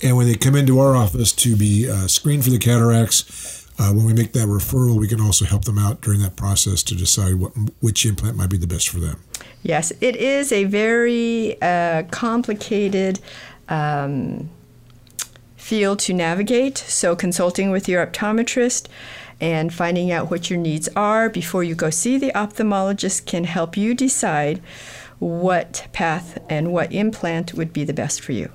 And 0.01 0.17
when 0.17 0.29
they 0.29 0.37
come 0.37 0.55
into 0.55 0.79
our 0.79 0.95
office 0.95 1.33
to 1.33 1.57
be 1.57 1.91
uh, 1.91 2.07
screened 2.07 2.45
for 2.45 2.51
the 2.51 2.59
cataracts, 2.59 3.54
uh, 3.79 3.93
when 3.93 4.05
we 4.07 4.15
make 4.15 4.33
that 4.33 4.47
referral, 4.47 4.99
we 4.99 5.09
can 5.09 5.21
also 5.21 5.45
help 5.45 5.65
them 5.65 5.79
out 5.79 6.01
during 6.01 6.21
that 6.21 6.37
process 6.37 6.83
to 6.85 6.95
decide 6.95 7.35
what 7.35 7.53
which 7.81 8.07
implant 8.07 8.37
might 8.37 8.51
be 8.51 8.57
the 8.57 8.67
best 8.67 8.89
for 8.89 9.01
them. 9.01 9.21
Yes, 9.63 9.93
it 10.01 10.17
is 10.17 10.53
a 10.53 10.65
very 10.65 11.61
uh, 11.61 12.05
complicated 12.11 13.21
um, 13.69 14.51
field 15.57 15.99
to 16.01 16.13
navigate. 16.13 16.79
So, 16.79 17.17
consulting 17.17 17.71
with 17.71 17.89
your 17.89 18.07
optometrist 18.07 18.87
and 19.41 19.75
finding 19.75 20.13
out 20.13 20.31
what 20.31 20.51
your 20.51 20.59
needs 20.59 20.89
are 20.95 21.29
before 21.29 21.65
you 21.65 21.75
go 21.75 21.91
see 21.91 22.17
the 22.17 22.31
ophthalmologist 22.33 23.27
can 23.27 23.45
help 23.45 23.77
you 23.77 23.95
decide 23.95 24.61
what 25.19 25.87
path 25.93 26.39
and 26.49 26.73
what 26.73 26.93
implant 26.93 27.55
would 27.55 27.73
be 27.73 27.85
the 27.85 27.93
best 27.93 28.21
for 28.21 28.33
you 28.33 28.53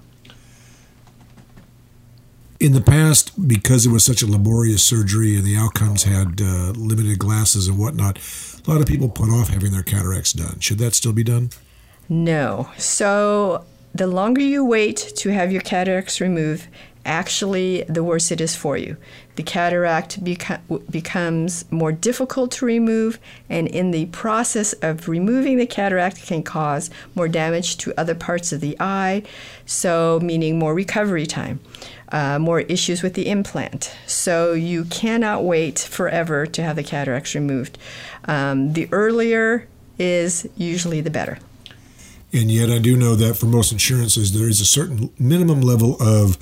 in 2.59 2.73
the 2.73 2.81
past, 2.81 3.47
because 3.47 3.85
it 3.85 3.89
was 3.89 4.03
such 4.03 4.21
a 4.21 4.27
laborious 4.27 4.83
surgery 4.83 5.35
and 5.35 5.45
the 5.45 5.55
outcomes 5.55 6.03
had 6.03 6.41
uh, 6.41 6.71
limited 6.71 7.17
glasses 7.17 7.67
and 7.67 7.77
whatnot, 7.77 8.19
a 8.67 8.69
lot 8.69 8.81
of 8.81 8.87
people 8.87 9.07
put 9.07 9.29
off 9.29 9.49
having 9.49 9.71
their 9.71 9.83
cataracts 9.83 10.33
done. 10.33 10.59
Should 10.59 10.77
that 10.79 10.93
still 10.93 11.13
be 11.13 11.23
done? 11.23 11.51
No. 12.09 12.69
So 12.77 13.65
the 13.93 14.07
longer 14.07 14.41
you 14.41 14.65
wait 14.65 14.97
to 15.17 15.29
have 15.29 15.51
your 15.51 15.61
cataracts 15.61 16.19
removed, 16.19 16.67
actually, 17.05 17.83
the 17.83 18.03
worse 18.03 18.29
it 18.29 18.41
is 18.41 18.55
for 18.55 18.77
you. 18.77 18.97
The 19.35 19.43
cataract 19.43 20.21
beca- 20.21 20.91
becomes 20.91 21.63
more 21.71 21.93
difficult 21.93 22.51
to 22.51 22.65
remove, 22.65 23.19
and 23.47 23.69
in 23.69 23.91
the 23.91 24.07
process 24.07 24.73
of 24.73 25.07
removing 25.07 25.57
the 25.57 25.65
cataract, 25.65 26.25
can 26.25 26.43
cause 26.43 26.89
more 27.15 27.29
damage 27.29 27.77
to 27.77 27.97
other 27.97 28.15
parts 28.15 28.51
of 28.51 28.59
the 28.59 28.75
eye, 28.81 29.23
so 29.65 30.19
meaning 30.21 30.59
more 30.59 30.73
recovery 30.73 31.25
time 31.25 31.61
uh, 32.11 32.39
more 32.39 32.61
issues 32.61 33.01
with 33.03 33.13
the 33.13 33.29
implant. 33.29 33.95
So 34.05 34.53
you 34.53 34.85
cannot 34.85 35.43
wait 35.43 35.79
forever 35.79 36.45
to 36.45 36.63
have 36.63 36.75
the 36.75 36.83
cataracts 36.83 37.35
removed. 37.35 37.77
Um, 38.25 38.73
the 38.73 38.87
earlier 38.91 39.67
is 39.97 40.47
usually 40.55 41.01
the 41.01 41.09
better. 41.09 41.39
And 42.31 42.51
yet, 42.51 42.69
I 42.69 42.77
do 42.77 42.95
know 42.95 43.15
that 43.15 43.37
for 43.37 43.47
most 43.47 43.71
insurances, 43.71 44.33
there 44.33 44.47
is 44.47 44.61
a 44.61 44.65
certain 44.65 45.09
minimum 45.17 45.61
level 45.61 45.97
of 45.99 46.37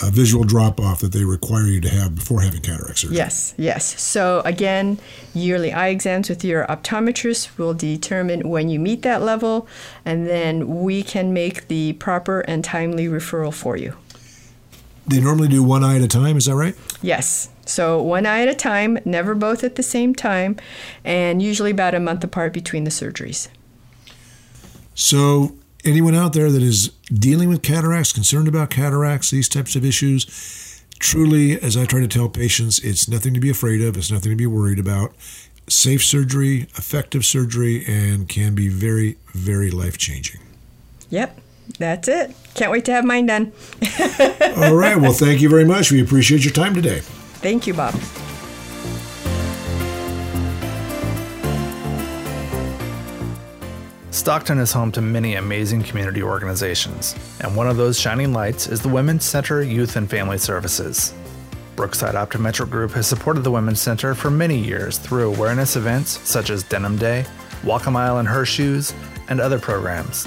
uh, 0.00 0.10
visual 0.10 0.44
drop 0.44 0.78
off 0.78 1.00
that 1.00 1.12
they 1.12 1.24
require 1.24 1.64
you 1.64 1.80
to 1.80 1.88
have 1.88 2.14
before 2.14 2.42
having 2.42 2.60
cataract 2.60 2.98
surgery. 2.98 3.16
Yes, 3.16 3.54
yes. 3.56 4.00
So, 4.00 4.42
again, 4.44 4.98
yearly 5.34 5.72
eye 5.72 5.88
exams 5.88 6.28
with 6.28 6.44
your 6.44 6.66
optometrist 6.66 7.58
will 7.58 7.74
determine 7.74 8.48
when 8.48 8.68
you 8.68 8.78
meet 8.78 9.02
that 9.02 9.22
level, 9.22 9.66
and 10.04 10.28
then 10.28 10.82
we 10.82 11.02
can 11.02 11.32
make 11.32 11.68
the 11.68 11.94
proper 11.94 12.40
and 12.40 12.62
timely 12.62 13.06
referral 13.06 13.52
for 13.52 13.76
you. 13.76 13.96
They 15.08 15.20
normally 15.20 15.48
do 15.48 15.62
one 15.62 15.84
eye 15.84 15.96
at 15.96 16.02
a 16.02 16.08
time, 16.08 16.36
is 16.36 16.46
that 16.46 16.56
right? 16.56 16.74
Yes. 17.00 17.48
So 17.64 18.00
one 18.00 18.26
eye 18.26 18.42
at 18.42 18.48
a 18.48 18.54
time, 18.54 18.98
never 19.04 19.34
both 19.34 19.62
at 19.62 19.76
the 19.76 19.82
same 19.82 20.14
time, 20.14 20.56
and 21.04 21.42
usually 21.42 21.70
about 21.70 21.94
a 21.94 22.00
month 22.00 22.24
apart 22.24 22.52
between 22.52 22.84
the 22.84 22.90
surgeries. 22.90 23.48
So, 24.94 25.54
anyone 25.84 26.14
out 26.14 26.32
there 26.32 26.50
that 26.50 26.62
is 26.62 26.88
dealing 27.12 27.48
with 27.48 27.62
cataracts, 27.62 28.12
concerned 28.12 28.48
about 28.48 28.70
cataracts, 28.70 29.30
these 29.30 29.48
types 29.48 29.76
of 29.76 29.84
issues, 29.84 30.82
truly, 30.98 31.60
as 31.60 31.76
I 31.76 31.84
try 31.84 32.00
to 32.00 32.08
tell 32.08 32.28
patients, 32.28 32.78
it's 32.78 33.08
nothing 33.08 33.34
to 33.34 33.40
be 33.40 33.50
afraid 33.50 33.82
of, 33.82 33.96
it's 33.96 34.10
nothing 34.10 34.30
to 34.30 34.36
be 34.36 34.46
worried 34.46 34.78
about. 34.78 35.14
Safe 35.68 36.02
surgery, 36.04 36.62
effective 36.76 37.24
surgery, 37.24 37.84
and 37.86 38.28
can 38.28 38.54
be 38.54 38.68
very, 38.68 39.18
very 39.34 39.70
life 39.70 39.98
changing. 39.98 40.40
Yep. 41.10 41.40
That's 41.78 42.08
it. 42.08 42.34
Can't 42.54 42.72
wait 42.72 42.84
to 42.86 42.92
have 42.92 43.04
mine 43.04 43.26
done. 43.26 43.52
All 44.56 44.74
right. 44.74 44.96
Well, 44.96 45.12
thank 45.12 45.40
you 45.40 45.48
very 45.48 45.64
much. 45.64 45.92
We 45.92 46.00
appreciate 46.00 46.44
your 46.44 46.52
time 46.52 46.74
today. 46.74 47.00
Thank 47.00 47.66
you, 47.66 47.74
Bob. 47.74 47.94
Stockton 54.10 54.58
is 54.58 54.72
home 54.72 54.90
to 54.92 55.02
many 55.02 55.34
amazing 55.34 55.82
community 55.82 56.22
organizations, 56.22 57.14
and 57.40 57.54
one 57.54 57.68
of 57.68 57.76
those 57.76 58.00
shining 58.00 58.32
lights 58.32 58.66
is 58.66 58.80
the 58.80 58.88
Women's 58.88 59.24
Center 59.24 59.62
Youth 59.62 59.94
and 59.94 60.08
Family 60.10 60.38
Services. 60.38 61.14
Brookside 61.76 62.14
Optometric 62.14 62.70
Group 62.70 62.92
has 62.92 63.06
supported 63.06 63.44
the 63.44 63.50
Women's 63.50 63.80
Center 63.80 64.14
for 64.14 64.30
many 64.30 64.58
years 64.58 64.96
through 64.98 65.32
awareness 65.32 65.76
events 65.76 66.18
such 66.28 66.48
as 66.48 66.64
Denim 66.64 66.96
Day, 66.96 67.26
Walk 67.62 67.86
a 67.86 67.90
Mile 67.90 68.18
in 68.18 68.26
Her 68.26 68.46
Shoes, 68.46 68.94
and 69.28 69.40
other 69.40 69.58
programs. 69.58 70.26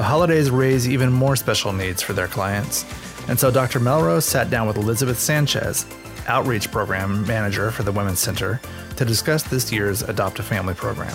The 0.00 0.06
holidays 0.06 0.50
raise 0.50 0.88
even 0.88 1.12
more 1.12 1.36
special 1.36 1.74
needs 1.74 2.00
for 2.00 2.14
their 2.14 2.26
clients, 2.26 2.86
and 3.28 3.38
so 3.38 3.50
Dr. 3.50 3.80
Melrose 3.80 4.24
sat 4.24 4.48
down 4.48 4.66
with 4.66 4.78
Elizabeth 4.78 5.18
Sanchez, 5.18 5.84
Outreach 6.26 6.70
Program 6.70 7.26
Manager 7.26 7.70
for 7.70 7.82
the 7.82 7.92
Women's 7.92 8.18
Center, 8.18 8.62
to 8.96 9.04
discuss 9.04 9.42
this 9.42 9.70
year's 9.70 10.00
Adopt 10.00 10.38
a 10.38 10.42
Family 10.42 10.72
program. 10.72 11.14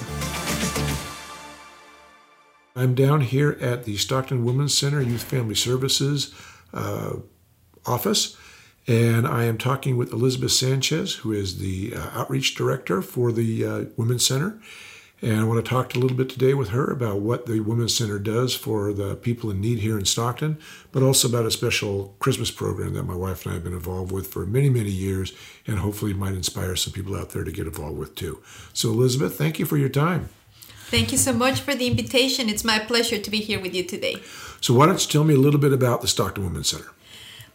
I'm 2.75 2.93
down 2.93 3.21
here 3.21 3.57
at 3.59 3.85
the 3.85 3.97
Stockton 3.97 4.45
Women's 4.45 4.77
Center 4.77 5.01
Youth 5.01 5.23
Family 5.23 5.55
Services 5.55 6.31
uh, 6.71 7.13
office, 7.87 8.37
and 8.85 9.27
I 9.27 9.45
am 9.45 9.57
talking 9.57 9.97
with 9.97 10.13
Elizabeth 10.13 10.51
Sanchez, 10.51 11.15
who 11.15 11.31
is 11.31 11.57
the 11.57 11.95
uh, 11.95 12.19
Outreach 12.19 12.53
Director 12.53 13.01
for 13.01 13.31
the 13.31 13.65
uh, 13.65 13.85
Women's 13.97 14.27
Center. 14.27 14.59
And 15.25 15.39
I 15.39 15.43
want 15.43 15.65
to 15.65 15.67
talk 15.67 15.95
a 15.95 15.97
little 15.97 16.15
bit 16.15 16.29
today 16.29 16.53
with 16.53 16.69
her 16.69 16.85
about 16.91 17.19
what 17.19 17.47
the 17.47 17.59
Women's 17.59 17.97
Center 17.97 18.19
does 18.19 18.53
for 18.53 18.93
the 18.93 19.15
people 19.15 19.49
in 19.49 19.59
need 19.59 19.79
here 19.79 19.97
in 19.97 20.05
Stockton, 20.05 20.59
but 20.91 21.01
also 21.01 21.27
about 21.27 21.47
a 21.47 21.51
special 21.51 22.15
Christmas 22.19 22.51
program 22.51 22.93
that 22.93 23.05
my 23.05 23.15
wife 23.15 23.43
and 23.43 23.51
I 23.51 23.55
have 23.55 23.63
been 23.63 23.73
involved 23.73 24.11
with 24.11 24.27
for 24.27 24.45
many, 24.45 24.69
many 24.69 24.91
years, 24.91 25.33
and 25.65 25.79
hopefully 25.79 26.13
might 26.13 26.35
inspire 26.35 26.75
some 26.75 26.93
people 26.93 27.15
out 27.15 27.31
there 27.31 27.43
to 27.43 27.51
get 27.51 27.65
involved 27.65 27.97
with 27.97 28.13
too. 28.13 28.43
So, 28.71 28.89
Elizabeth, 28.89 29.35
thank 29.35 29.57
you 29.57 29.65
for 29.65 29.77
your 29.77 29.89
time. 29.89 30.29
Thank 30.91 31.11
you 31.11 31.17
so 31.17 31.33
much 31.33 31.59
for 31.59 31.73
the 31.73 31.87
invitation. 31.87 32.47
It's 32.47 32.63
my 32.63 32.77
pleasure 32.77 33.17
to 33.17 33.31
be 33.31 33.39
here 33.39 33.59
with 33.59 33.73
you 33.73 33.83
today. 33.83 34.17
So, 34.61 34.75
why 34.75 34.85
don't 34.85 35.03
you 35.03 35.11
tell 35.11 35.23
me 35.23 35.33
a 35.33 35.39
little 35.39 35.59
bit 35.59 35.73
about 35.73 36.01
the 36.01 36.07
Stockton 36.07 36.43
Women's 36.43 36.69
Center? 36.69 36.91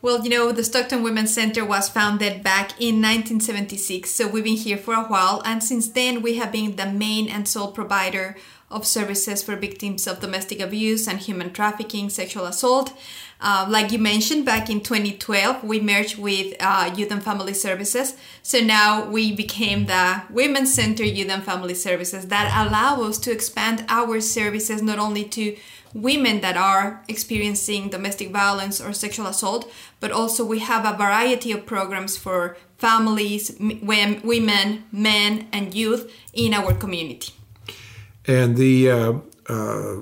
Well, 0.03 0.25
you 0.25 0.31
know, 0.31 0.51
the 0.51 0.65
Stockton 0.65 1.03
Women's 1.03 1.35
Center 1.35 1.63
was 1.63 1.91
founded 1.91 2.43
back 2.43 2.71
in 2.81 3.03
1976, 3.03 4.11
so 4.11 4.27
we've 4.27 4.45
been 4.45 4.57
here 4.57 4.79
for 4.79 4.95
a 4.95 5.05
while, 5.05 5.43
and 5.45 5.63
since 5.63 5.89
then 5.89 6.23
we 6.23 6.39
have 6.39 6.51
been 6.51 6.77
the 6.77 6.87
main 6.87 7.29
and 7.29 7.47
sole 7.47 7.71
provider 7.71 8.35
of 8.71 8.87
services 8.87 9.43
for 9.43 9.57
victims 9.57 10.07
of 10.07 10.21
domestic 10.21 10.59
abuse 10.59 11.07
and 11.07 11.19
human 11.19 11.53
trafficking, 11.53 12.09
sexual 12.09 12.47
assault. 12.47 12.95
Uh, 13.43 13.67
like 13.69 13.93
you 13.93 13.99
mentioned, 13.99 14.47
back 14.47 14.71
in 14.71 14.81
2012, 14.81 15.65
we 15.65 15.81
merged 15.81 16.17
with 16.17 16.55
uh, 16.61 16.91
Youth 16.97 17.11
and 17.11 17.23
Family 17.23 17.53
Services. 17.53 18.17
So 18.43 18.61
now 18.61 19.07
we 19.07 19.35
became 19.35 19.85
the 19.85 20.23
Women's 20.31 20.73
Center 20.73 21.05
Youth 21.05 21.29
and 21.29 21.43
Family 21.43 21.75
Services 21.75 22.29
that 22.29 22.67
allow 22.67 23.03
us 23.03 23.19
to 23.19 23.33
expand 23.33 23.85
our 23.89 24.21
services 24.23 24.81
not 24.81 24.99
only 24.99 25.25
to 25.25 25.57
women 25.95 26.41
that 26.41 26.57
are 26.57 27.03
experiencing 27.09 27.89
domestic 27.89 28.31
violence 28.31 28.81
or 28.81 28.93
sexual 28.93 29.27
assault, 29.27 29.71
but 29.99 30.11
also 30.11 30.45
we 30.45 30.61
have 30.61 30.85
a 30.85 30.97
variety 30.97 31.53
of 31.53 31.67
programs 31.67 32.17
for 32.17 32.57
families, 32.79 33.57
women, 33.61 34.85
men, 34.93 35.49
and 35.53 35.75
youth 35.75 36.11
in 36.33 36.55
our 36.55 36.75
community. 36.75 37.33
And 38.27 38.57
the 38.57 38.91
uh, 38.91 39.13
uh, 39.49 39.97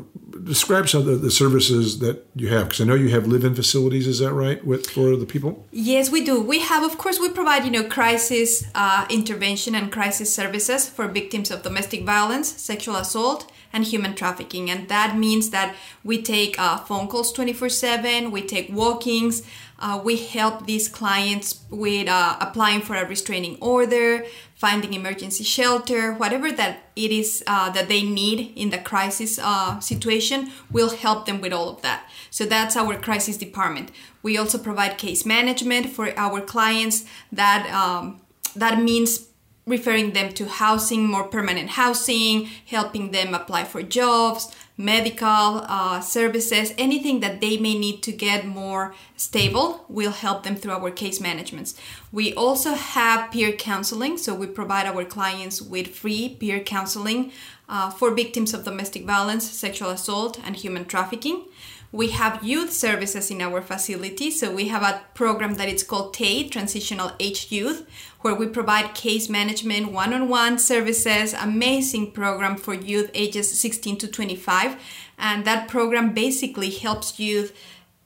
describe 0.44 0.88
some 0.88 1.08
of 1.08 1.22
the, 1.22 1.30
services 1.30 1.98
that 2.00 2.26
you 2.34 2.48
have 2.48 2.68
because 2.68 2.80
I 2.80 2.84
know 2.84 2.94
you 2.94 3.10
have 3.10 3.26
live-in 3.26 3.54
facilities. 3.54 4.06
Is 4.06 4.18
that 4.18 4.32
right 4.32 4.64
with 4.64 4.88
for 4.90 5.14
the 5.16 5.26
people? 5.26 5.66
Yes, 5.70 6.10
we 6.10 6.24
do. 6.24 6.40
We 6.40 6.60
have, 6.60 6.82
of 6.82 6.98
course, 6.98 7.20
we 7.20 7.28
provide 7.28 7.64
you 7.64 7.70
know 7.70 7.84
crisis 7.84 8.64
uh, 8.74 9.06
intervention 9.10 9.74
and 9.74 9.92
crisis 9.92 10.34
services 10.34 10.88
for 10.88 11.06
victims 11.06 11.50
of 11.50 11.62
domestic 11.62 12.04
violence, 12.04 12.48
sexual 12.60 12.96
assault, 12.96 13.50
and 13.72 13.84
human 13.84 14.14
trafficking. 14.14 14.70
And 14.70 14.88
that 14.88 15.16
means 15.16 15.50
that 15.50 15.74
we 16.02 16.22
take 16.22 16.58
uh, 16.58 16.78
phone 16.78 17.08
calls 17.08 17.32
24 17.32 17.68
7, 17.68 18.30
we 18.30 18.42
take 18.42 18.72
walk-ins, 18.72 19.42
uh, 19.78 20.00
we 20.02 20.16
help 20.16 20.66
these 20.66 20.88
clients 20.88 21.64
with 21.70 22.08
uh, 22.08 22.36
applying 22.40 22.80
for 22.80 22.96
a 22.96 23.06
restraining 23.06 23.56
order, 23.60 24.24
finding 24.54 24.92
emergency 24.92 25.44
shelter, 25.44 26.12
whatever 26.14 26.50
that 26.50 26.80
it 26.96 27.12
is 27.12 27.44
uh, 27.46 27.70
that 27.70 27.88
they 27.88 28.02
need 28.02 28.52
in 28.56 28.70
the 28.70 28.78
crisis 28.78 29.38
uh, 29.40 29.78
situation, 29.78 30.50
we'll 30.72 30.96
help 30.96 31.26
them 31.26 31.40
with 31.40 31.52
all 31.52 31.68
of 31.68 31.82
that. 31.82 32.08
So 32.30 32.44
that's 32.44 32.76
our 32.76 32.96
crisis 32.96 33.36
department. 33.36 33.90
We 34.22 34.36
also 34.36 34.58
provide 34.58 34.98
case 34.98 35.24
management 35.24 35.90
for 35.90 36.12
our 36.18 36.40
clients. 36.40 37.04
That 37.30 37.70
um, 37.72 38.20
that 38.56 38.82
means 38.82 39.28
referring 39.64 40.12
them 40.12 40.32
to 40.32 40.46
housing, 40.46 41.06
more 41.06 41.24
permanent 41.24 41.70
housing, 41.70 42.48
helping 42.66 43.10
them 43.12 43.34
apply 43.34 43.64
for 43.64 43.82
jobs, 43.82 44.52
medical 44.78 45.26
uh, 45.66 46.00
services, 46.00 46.72
anything 46.78 47.18
that 47.18 47.40
they 47.40 47.58
may 47.58 47.76
need 47.76 48.00
to 48.04 48.12
get 48.12 48.46
more 48.46 48.94
stable, 49.16 49.84
we'll 49.88 50.12
help 50.12 50.44
them 50.44 50.54
through 50.54 50.72
our 50.72 50.90
case 50.92 51.20
managements. 51.20 51.74
We 52.12 52.32
also 52.34 52.74
have 52.74 53.32
peer 53.32 53.52
counseling, 53.52 54.16
so 54.16 54.34
we 54.34 54.46
provide 54.46 54.86
our 54.86 55.04
clients 55.04 55.60
with 55.60 55.88
free 55.88 56.36
peer 56.38 56.60
counseling 56.60 57.32
uh, 57.68 57.90
for 57.90 58.14
victims 58.14 58.54
of 58.54 58.64
domestic 58.64 59.04
violence, 59.04 59.50
sexual 59.50 59.90
assault, 59.90 60.40
and 60.44 60.54
human 60.54 60.84
trafficking. 60.84 61.46
We 61.90 62.08
have 62.08 62.44
youth 62.44 62.72
services 62.72 63.30
in 63.30 63.40
our 63.40 63.62
facility. 63.62 64.30
So 64.30 64.54
we 64.54 64.68
have 64.68 64.82
a 64.82 65.02
program 65.14 65.54
that 65.54 65.68
is 65.68 65.82
called 65.82 66.12
TAY, 66.12 66.48
Transitional 66.48 67.12
Age 67.18 67.50
Youth, 67.50 67.86
where 68.20 68.34
we 68.34 68.46
provide 68.46 68.94
case 68.94 69.28
management, 69.28 69.92
one-on-one 69.92 70.58
services, 70.58 71.32
amazing 71.32 72.12
program 72.12 72.56
for 72.56 72.74
youth 72.74 73.10
ages 73.14 73.58
16 73.58 73.98
to 73.98 74.08
25. 74.08 74.76
And 75.18 75.44
that 75.46 75.68
program 75.68 76.12
basically 76.12 76.70
helps 76.70 77.18
youth 77.18 77.56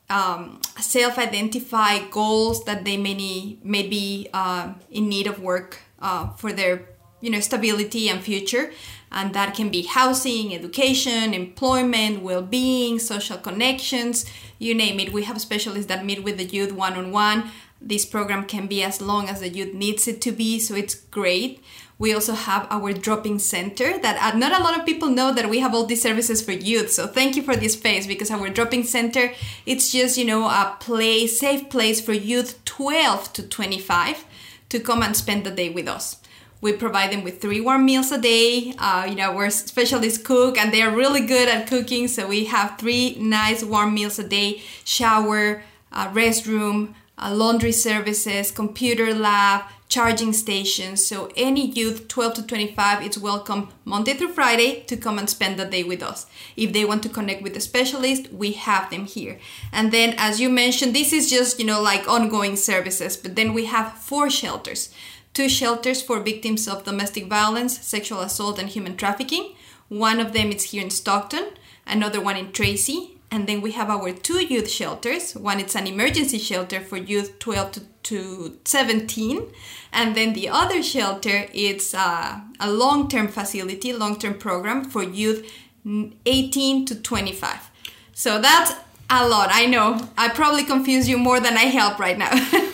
um, 0.09 0.61
self-identify 0.79 2.09
goals 2.11 2.65
that 2.65 2.85
they 2.85 2.97
may, 2.97 3.59
may 3.65 3.89
be 3.89 4.29
uh, 4.33 4.75
in 4.91 5.09
need 5.09 5.27
of 5.27 5.41
work 5.41 5.81
uh, 6.01 6.29
for 6.35 6.53
their 6.53 6.89
you 7.23 7.31
know 7.31 7.41
stability 7.41 8.09
and 8.11 8.21
future 8.21 8.73
and 9.13 9.35
that 9.35 9.55
can 9.55 9.69
be 9.69 9.83
housing 9.83 10.55
education 10.55 11.35
employment 11.35 12.23
well-being 12.23 12.99
social 12.99 13.39
connections 13.39 14.25
you 14.63 14.75
name 14.77 15.01
it. 15.01 15.13
We 15.13 15.25
have 15.25 15.41
specialists 15.41 15.89
that 15.89 16.05
meet 16.05 16.23
with 16.23 16.39
the 16.39 16.45
youth 16.45 16.73
one-on-one. 16.73 17.51
This 17.81 18.07
program 18.07 18.45
can 18.45 18.69
be 18.69 18.83
as 18.85 19.03
long 19.03 19.29
as 19.29 19.41
the 19.41 19.49
youth 19.49 19.75
needs 19.75 20.07
it 20.07 20.21
to 20.21 20.31
be 20.31 20.61
so 20.61 20.77
it's 20.77 20.95
great. 20.95 21.61
We 21.99 22.15
also 22.15 22.35
have 22.35 22.69
our 22.71 22.93
drop-in 22.93 23.41
center 23.41 23.99
that 23.99 24.35
uh, 24.35 24.39
not 24.39 24.59
a 24.59 24.63
lot 24.63 24.79
of 24.79 24.87
people 24.87 25.09
know 25.09 25.33
that 25.33 25.51
we 25.51 25.59
have 25.59 25.75
all 25.75 25.85
these 25.85 26.03
services 26.03 26.41
for 26.43 26.53
youth 26.53 26.91
so 26.91 27.07
thank 27.07 27.37
you 27.37 27.43
for 27.43 27.55
this 27.55 27.75
space 27.75 28.07
because 28.09 28.31
our 28.31 28.49
drop-in 28.49 28.83
center 28.83 29.33
it's 29.67 29.93
just 29.93 30.19
you 30.19 30.25
know 30.25 30.47
a 30.47 30.77
place 30.81 31.39
safe 31.39 31.71
place 31.71 32.01
for 32.01 32.13
youth 32.13 32.65
12 32.65 33.33
to 33.35 33.43
25 33.47 34.25
to 34.69 34.81
come 34.81 35.03
and 35.03 35.17
spend 35.17 35.45
the 35.45 35.51
day 35.53 35.69
with 35.69 35.87
us 35.87 36.17
we 36.63 36.73
provide 36.73 37.13
them 37.13 37.25
with 37.25 37.43
three 37.43 37.61
warm 37.61 37.85
meals 37.85 38.13
a 38.13 38.19
day. 38.19 38.73
Uh, 38.79 39.05
you 39.07 39.17
know, 39.17 39.35
we're 39.35 39.51
specialists 39.51 40.23
cook 40.23 40.57
and 40.57 40.73
they're 40.73 40.95
really 40.95 41.27
good 41.27 41.49
at 41.49 41.67
cooking. 41.67 42.07
So 42.09 42.29
we 42.29 42.45
have 42.47 42.79
three 42.79 43.17
nice 43.19 43.63
warm 43.65 43.93
meals 43.93 44.19
a 44.19 44.27
day, 44.27 44.63
shower, 44.85 45.65
uh, 45.91 46.09
restroom, 46.13 46.95
uh, 47.19 47.35
laundry 47.35 47.73
services, 47.73 48.53
computer 48.53 49.13
lab, 49.13 49.65
charging 49.89 50.33
stations. 50.33 51.05
So 51.05 51.31
any 51.37 51.67
youth 51.67 52.07
12 52.09 52.35
to 52.35 52.47
25 52.47 53.07
is 53.07 53.19
welcome 53.19 53.69
Monday 53.85 54.15
through 54.15 54.33
Friday 54.33 54.85
to 54.85 54.97
come 54.97 55.19
and 55.19 55.29
spend 55.29 55.59
the 55.59 55.65
day 55.65 55.83
with 55.83 56.03
us. 56.03 56.27
If 56.57 56.73
they 56.73 56.85
want 56.85 57.03
to 57.03 57.09
connect 57.09 57.43
with 57.43 57.57
a 57.57 57.61
specialist, 57.61 58.33
we 58.33 58.53
have 58.53 58.89
them 58.89 59.05
here. 59.05 59.39
And 59.73 59.93
then 59.93 60.15
as 60.17 60.41
you 60.41 60.49
mentioned, 60.49 60.95
this 60.95 61.13
is 61.13 61.29
just, 61.29 61.59
you 61.59 61.67
know, 61.67 61.83
like 61.83 62.09
ongoing 62.09 62.57
services, 62.57 63.17
but 63.17 63.37
then 63.37 63.53
we 63.53 63.67
have 63.67 63.99
four 63.99 64.31
shelters 64.31 64.95
two 65.35 65.49
shelters 65.49 66.03
for 66.03 66.21
victims 66.21 66.69
of 66.69 66.85
domestic 66.85 67.27
violence, 67.27 67.81
sexual 67.81 68.21
assault, 68.21 68.59
and 68.59 68.69
human 68.69 68.97
trafficking. 68.97 69.55
One 69.89 70.21
of 70.21 70.33
them 70.33 70.51
is 70.51 70.65
here 70.65 70.83
in 70.83 70.91
Stockton, 70.91 71.51
another 71.87 72.21
one 72.21 72.37
in 72.37 72.53
Tracy, 72.53 73.19
and 73.31 73.47
then 73.47 73.63
we 73.63 73.73
have 73.73 73.89
our 73.89 74.13
two 74.13 74.45
youth 74.45 74.71
shelters. 74.71 75.35
One 75.35 75.59
is 75.59 75.75
an 75.75 75.87
emergency 75.87 76.39
shelter 76.39 76.81
for 76.81 76.99
youth 76.99 77.39
12 77.39 77.73
to, 77.73 77.81
to 78.05 78.59
17, 78.65 79.47
and 79.93 80.15
then 80.15 80.35
the 80.35 80.49
other 80.49 80.83
shelter 80.83 81.47
it's 81.55 81.95
uh, 81.95 82.41
a 82.61 82.71
long-term 82.71 83.29
facility, 83.29 83.93
long-term 83.93 84.35
program 84.35 84.85
for 84.85 85.03
youth 85.03 85.51
18 85.85 86.85
to 86.87 86.95
25. 86.95 87.71
So 88.13 88.41
that's 88.41 88.75
a 89.11 89.27
lot. 89.27 89.49
I 89.51 89.67
know. 89.67 90.09
I 90.17 90.29
probably 90.29 90.65
confuse 90.65 91.09
you 91.09 91.19
more 91.19 91.41
than 91.41 91.57
I 91.57 91.65
help 91.65 91.99
right 91.99 92.19
now. 92.19 92.31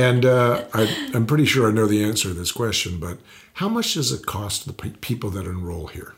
and 0.00 0.24
uh, 0.24 0.64
I, 0.72 0.82
am 1.14 1.26
pretty 1.26 1.44
sure 1.44 1.68
I 1.68 1.72
know 1.72 1.86
the 1.86 2.02
answer 2.02 2.28
to 2.28 2.34
this 2.34 2.52
question, 2.52 2.98
but 2.98 3.18
how 3.54 3.68
much 3.68 3.94
does 3.94 4.12
it 4.12 4.24
cost 4.24 4.66
the 4.66 4.72
people 4.72 5.30
that 5.30 5.46
enroll 5.46 5.88
here? 5.88 6.14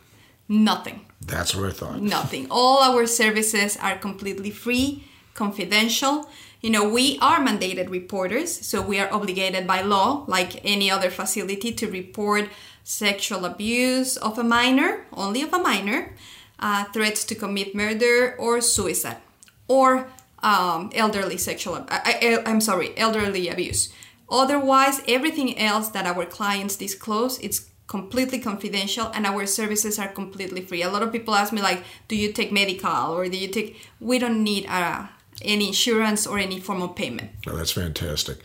Nothing. 0.48 1.06
That's 1.20 1.54
what 1.54 1.68
I 1.70 1.72
thought. 1.72 2.00
Nothing. 2.00 2.46
All 2.50 2.82
our 2.82 3.06
services 3.06 3.76
are 3.76 3.96
completely 3.96 4.50
free, 4.50 5.04
confidential. 5.34 6.28
You 6.60 6.70
know, 6.70 6.88
we 6.88 7.18
are 7.20 7.40
mandated 7.40 7.90
reporters, 7.90 8.50
so 8.66 8.80
we 8.80 9.00
are 9.00 9.12
obligated 9.12 9.66
by 9.66 9.82
law, 9.82 10.24
like 10.28 10.64
any 10.64 10.90
other 10.90 11.10
facility, 11.10 11.72
to 11.72 11.86
report 11.88 12.48
sexual 12.84 13.44
abuse 13.44 14.16
of 14.16 14.38
a 14.38 14.44
minor, 14.44 15.06
only 15.12 15.42
of 15.42 15.52
a 15.52 15.58
minor, 15.58 16.14
uh, 16.58 16.84
threats 16.92 17.24
to 17.24 17.34
commit 17.34 17.74
murder 17.74 18.36
or 18.38 18.60
suicide, 18.60 19.18
or 19.66 20.08
um, 20.42 20.90
elderly 20.94 21.36
sexual, 21.36 21.86
I, 21.88 22.42
am 22.46 22.60
sorry, 22.60 22.96
elderly 22.96 23.48
abuse. 23.48 23.92
Otherwise, 24.30 25.02
everything 25.06 25.58
else 25.58 25.88
that 25.90 26.06
our 26.06 26.24
clients 26.24 26.76
disclose, 26.76 27.38
it's 27.40 27.68
completely 27.86 28.38
confidential 28.38 29.10
and 29.14 29.26
our 29.26 29.46
services 29.46 29.98
are 29.98 30.08
completely 30.08 30.62
free. 30.62 30.82
A 30.82 30.90
lot 30.90 31.02
of 31.02 31.12
people 31.12 31.34
ask 31.34 31.52
me 31.52 31.60
like, 31.60 31.84
do 32.08 32.16
you 32.16 32.32
take 32.32 32.50
medical 32.50 33.12
or 33.12 33.28
do 33.28 33.36
you 33.36 33.48
take, 33.48 33.76
we 34.00 34.18
don't 34.18 34.42
need 34.42 34.64
uh, 34.66 35.06
any 35.44 35.68
insurance 35.68 36.26
or 36.26 36.38
any 36.38 36.60
form 36.60 36.82
of 36.82 36.94
payment. 36.94 37.30
That's 37.46 37.72
fantastic. 37.72 38.38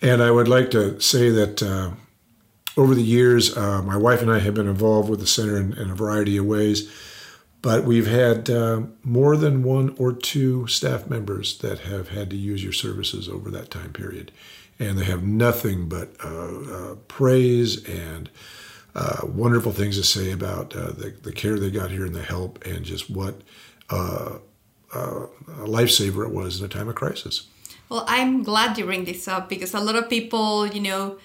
And 0.00 0.22
I 0.22 0.30
would 0.30 0.48
like 0.48 0.70
to 0.72 1.00
say 1.00 1.30
that 1.30 1.62
uh, 1.62 1.92
over 2.76 2.94
the 2.94 3.02
years, 3.02 3.56
uh, 3.56 3.82
my 3.82 3.96
wife 3.96 4.22
and 4.22 4.30
I 4.30 4.40
have 4.40 4.54
been 4.54 4.68
involved 4.68 5.08
with 5.08 5.20
the 5.20 5.26
center 5.26 5.56
in, 5.56 5.72
in 5.74 5.90
a 5.90 5.94
variety 5.94 6.36
of 6.36 6.46
ways. 6.46 6.90
But 7.62 7.84
we've 7.84 8.08
had 8.08 8.50
uh, 8.50 8.82
more 9.04 9.36
than 9.36 9.62
one 9.62 9.94
or 9.96 10.12
two 10.12 10.66
staff 10.66 11.06
members 11.06 11.58
that 11.58 11.80
have 11.80 12.08
had 12.08 12.28
to 12.30 12.36
use 12.36 12.62
your 12.62 12.72
services 12.72 13.28
over 13.28 13.50
that 13.52 13.70
time 13.70 13.92
period. 13.92 14.32
And 14.80 14.98
they 14.98 15.04
have 15.04 15.22
nothing 15.22 15.88
but 15.88 16.12
uh, 16.24 16.28
uh, 16.28 16.94
praise 17.06 17.84
and 17.88 18.28
uh, 18.96 19.20
wonderful 19.24 19.70
things 19.70 19.96
to 19.96 20.02
say 20.02 20.32
about 20.32 20.74
uh, 20.74 20.90
the, 20.90 21.14
the, 21.22 21.32
care 21.32 21.58
they 21.58 21.70
got 21.70 21.90
here 21.90 22.04
and 22.04 22.14
the 22.14 22.22
help 22.22 22.62
and 22.66 22.84
just 22.84 23.08
what 23.08 23.40
a 23.88 24.40
lifesaver 25.60 26.26
it 26.26 26.32
was 26.32 26.58
in 26.58 26.66
a 26.66 26.68
time 26.68 26.88
of 26.88 26.96
crisis. 26.96 27.46
Well, 27.88 28.04
I'm 28.08 28.42
glad 28.42 28.76
you 28.76 28.86
bring 28.86 29.04
this 29.04 29.28
up 29.28 29.48
because 29.48 29.72
a 29.72 29.80
lot 29.80 29.96
of 29.96 30.10
people, 30.10 30.66
you 30.66 30.80
know, 30.80 31.18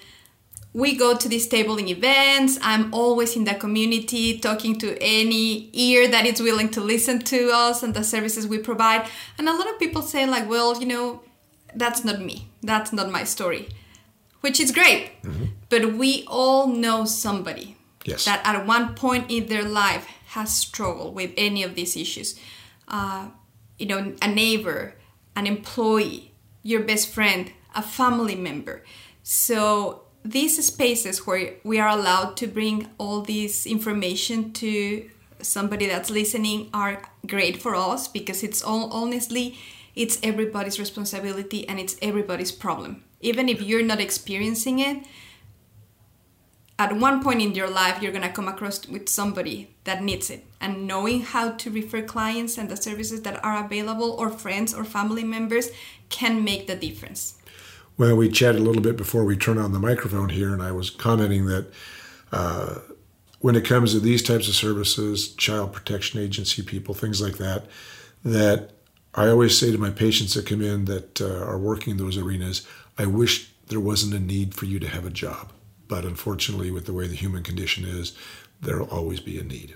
we 0.72 0.96
go 0.96 1.16
to 1.16 1.28
these 1.28 1.48
tabling 1.48 1.88
events. 1.88 2.58
I'm 2.62 2.92
always 2.92 3.36
in 3.36 3.44
the 3.44 3.54
community 3.54 4.38
talking 4.38 4.78
to 4.78 4.96
any 5.00 5.70
ear 5.72 6.08
that 6.08 6.26
is 6.26 6.40
willing 6.40 6.68
to 6.70 6.80
listen 6.80 7.20
to 7.20 7.50
us 7.52 7.82
and 7.82 7.94
the 7.94 8.04
services 8.04 8.46
we 8.46 8.58
provide. 8.58 9.08
And 9.38 9.48
a 9.48 9.52
lot 9.52 9.68
of 9.68 9.78
people 9.78 10.02
say, 10.02 10.26
like, 10.26 10.48
well, 10.48 10.78
you 10.78 10.86
know, 10.86 11.22
that's 11.74 12.04
not 12.04 12.20
me. 12.20 12.48
That's 12.62 12.92
not 12.92 13.10
my 13.10 13.24
story, 13.24 13.68
which 14.40 14.60
is 14.60 14.70
great. 14.72 15.10
Mm-hmm. 15.22 15.44
But 15.68 15.94
we 15.94 16.24
all 16.26 16.66
know 16.66 17.04
somebody 17.04 17.76
yes. 18.04 18.24
that 18.24 18.42
at 18.44 18.66
one 18.66 18.94
point 18.94 19.30
in 19.30 19.46
their 19.46 19.64
life 19.64 20.06
has 20.28 20.54
struggled 20.54 21.14
with 21.14 21.32
any 21.36 21.62
of 21.62 21.74
these 21.74 21.96
issues. 21.96 22.38
Uh, 22.86 23.28
you 23.78 23.86
know, 23.86 24.14
a 24.20 24.28
neighbor, 24.28 24.94
an 25.34 25.46
employee, 25.46 26.32
your 26.62 26.82
best 26.82 27.08
friend, 27.08 27.52
a 27.74 27.82
family 27.82 28.34
member. 28.34 28.84
So 29.22 30.07
these 30.24 30.64
spaces 30.64 31.26
where 31.26 31.54
we 31.64 31.78
are 31.78 31.88
allowed 31.88 32.36
to 32.38 32.46
bring 32.46 32.88
all 32.98 33.22
this 33.22 33.66
information 33.66 34.52
to 34.52 35.08
somebody 35.40 35.86
that's 35.86 36.10
listening 36.10 36.68
are 36.74 37.02
great 37.26 37.62
for 37.62 37.74
us 37.74 38.08
because 38.08 38.42
it's 38.42 38.62
all 38.62 38.90
honestly 38.92 39.56
it's 39.94 40.18
everybody's 40.22 40.78
responsibility 40.78 41.68
and 41.68 41.78
it's 41.80 41.96
everybody's 42.02 42.52
problem. 42.52 43.04
Even 43.20 43.48
if 43.48 43.60
you're 43.60 43.82
not 43.82 44.00
experiencing 44.00 44.78
it 44.78 45.04
at 46.78 46.96
one 46.96 47.22
point 47.22 47.42
in 47.42 47.54
your 47.54 47.68
life 47.68 48.00
you're 48.00 48.12
going 48.12 48.22
to 48.22 48.28
come 48.28 48.48
across 48.48 48.86
with 48.86 49.08
somebody 49.08 49.74
that 49.84 50.02
needs 50.02 50.30
it. 50.30 50.44
And 50.60 50.86
knowing 50.86 51.22
how 51.22 51.52
to 51.52 51.70
refer 51.70 52.02
clients 52.02 52.58
and 52.58 52.68
the 52.68 52.76
services 52.76 53.22
that 53.22 53.42
are 53.44 53.64
available 53.64 54.12
or 54.12 54.30
friends 54.30 54.74
or 54.74 54.84
family 54.84 55.24
members 55.24 55.70
can 56.08 56.42
make 56.44 56.66
the 56.66 56.76
difference 56.76 57.37
well 57.98 58.16
we 58.16 58.28
chatted 58.28 58.60
a 58.60 58.64
little 58.64 58.82
bit 58.82 58.96
before 58.96 59.24
we 59.24 59.36
turned 59.36 59.60
on 59.60 59.72
the 59.72 59.78
microphone 59.78 60.30
here 60.30 60.52
and 60.52 60.62
i 60.62 60.72
was 60.72 60.90
commenting 60.90 61.46
that 61.46 61.66
uh, 62.32 62.76
when 63.40 63.54
it 63.54 63.64
comes 63.64 63.92
to 63.92 64.00
these 64.00 64.22
types 64.22 64.48
of 64.48 64.54
services 64.54 65.34
child 65.34 65.72
protection 65.72 66.20
agency 66.20 66.62
people 66.62 66.94
things 66.94 67.20
like 67.20 67.36
that 67.38 67.64
that 68.24 68.70
i 69.14 69.28
always 69.28 69.58
say 69.58 69.70
to 69.70 69.78
my 69.78 69.90
patients 69.90 70.34
that 70.34 70.46
come 70.46 70.62
in 70.62 70.86
that 70.86 71.20
uh, 71.20 71.44
are 71.44 71.58
working 71.58 71.92
in 71.92 71.96
those 71.96 72.16
arenas 72.16 72.66
i 72.96 73.04
wish 73.04 73.52
there 73.66 73.80
wasn't 73.80 74.14
a 74.14 74.20
need 74.20 74.54
for 74.54 74.64
you 74.64 74.78
to 74.78 74.88
have 74.88 75.04
a 75.04 75.10
job 75.10 75.52
but 75.88 76.04
unfortunately, 76.04 76.70
with 76.70 76.84
the 76.84 76.92
way 76.92 77.06
the 77.06 77.16
human 77.16 77.42
condition 77.42 77.84
is, 77.84 78.12
there'll 78.60 78.88
always 78.88 79.20
be 79.20 79.38
a 79.38 79.42
need. 79.42 79.74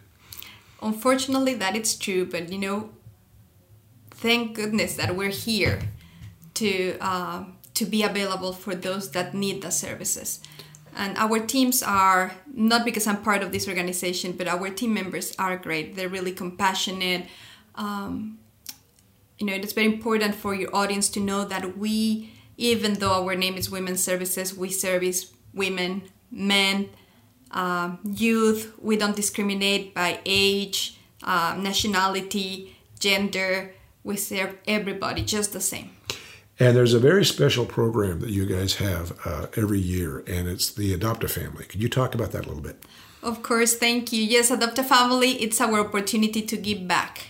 Unfortunately, 0.82 1.54
that 1.54 1.74
is 1.74 1.96
true, 1.96 2.26
but 2.26 2.52
you 2.52 2.58
know, 2.58 2.90
thank 4.10 4.54
goodness 4.54 4.96
that 4.96 5.16
we're 5.16 5.30
here 5.30 5.80
to 6.54 6.98
uh, 7.00 7.44
to 7.82 7.90
be 7.90 8.04
available 8.04 8.52
for 8.52 8.74
those 8.76 9.10
that 9.10 9.34
need 9.34 9.60
the 9.60 9.70
services. 9.70 10.40
And 10.94 11.16
our 11.16 11.40
teams 11.40 11.82
are 11.82 12.32
not 12.54 12.84
because 12.84 13.06
I'm 13.08 13.22
part 13.22 13.42
of 13.42 13.50
this 13.50 13.66
organization, 13.66 14.32
but 14.32 14.46
our 14.46 14.68
team 14.70 14.94
members 14.94 15.34
are 15.36 15.56
great. 15.56 15.96
They're 15.96 16.08
really 16.08 16.32
compassionate. 16.32 17.26
Um, 17.74 18.38
you 19.38 19.46
know, 19.46 19.54
it's 19.54 19.72
very 19.72 19.86
important 19.86 20.36
for 20.36 20.54
your 20.54 20.74
audience 20.76 21.08
to 21.10 21.20
know 21.20 21.44
that 21.44 21.76
we, 21.76 22.30
even 22.56 22.94
though 22.94 23.24
our 23.24 23.34
name 23.34 23.56
is 23.56 23.68
Women's 23.68 24.04
Services, 24.04 24.54
we 24.54 24.68
service 24.70 25.32
women, 25.52 26.02
men, 26.30 26.88
uh, 27.50 27.96
youth. 28.04 28.72
We 28.80 28.96
don't 28.96 29.16
discriminate 29.16 29.92
by 29.92 30.20
age, 30.24 30.98
uh, 31.24 31.56
nationality, 31.58 32.76
gender. 33.00 33.74
We 34.04 34.16
serve 34.16 34.56
everybody 34.68 35.22
just 35.22 35.52
the 35.52 35.60
same. 35.60 35.90
And 36.60 36.76
there's 36.76 36.94
a 36.94 36.98
very 36.98 37.24
special 37.24 37.64
program 37.64 38.20
that 38.20 38.30
you 38.30 38.46
guys 38.46 38.76
have 38.76 39.18
uh, 39.24 39.46
every 39.56 39.80
year, 39.80 40.22
and 40.26 40.48
it's 40.48 40.72
the 40.72 40.92
Adopt 40.92 41.24
a 41.24 41.28
Family. 41.28 41.64
Could 41.64 41.82
you 41.82 41.88
talk 41.88 42.14
about 42.14 42.32
that 42.32 42.44
a 42.44 42.48
little 42.48 42.62
bit? 42.62 42.84
Of 43.22 43.42
course, 43.42 43.74
thank 43.74 44.12
you. 44.12 44.22
Yes, 44.22 44.50
Adopt 44.50 44.78
a 44.78 44.84
Family, 44.84 45.32
it's 45.42 45.60
our 45.60 45.80
opportunity 45.80 46.42
to 46.42 46.56
give 46.56 46.86
back. 46.86 47.28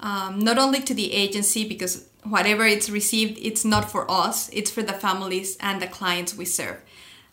Um, 0.00 0.38
not 0.38 0.58
only 0.58 0.80
to 0.80 0.94
the 0.94 1.12
agency, 1.12 1.68
because 1.68 2.08
whatever 2.22 2.64
it's 2.64 2.90
received, 2.90 3.38
it's 3.40 3.64
not 3.64 3.90
for 3.90 4.10
us, 4.10 4.48
it's 4.52 4.70
for 4.70 4.82
the 4.82 4.92
families 4.92 5.56
and 5.60 5.80
the 5.80 5.86
clients 5.86 6.34
we 6.34 6.44
serve. 6.44 6.80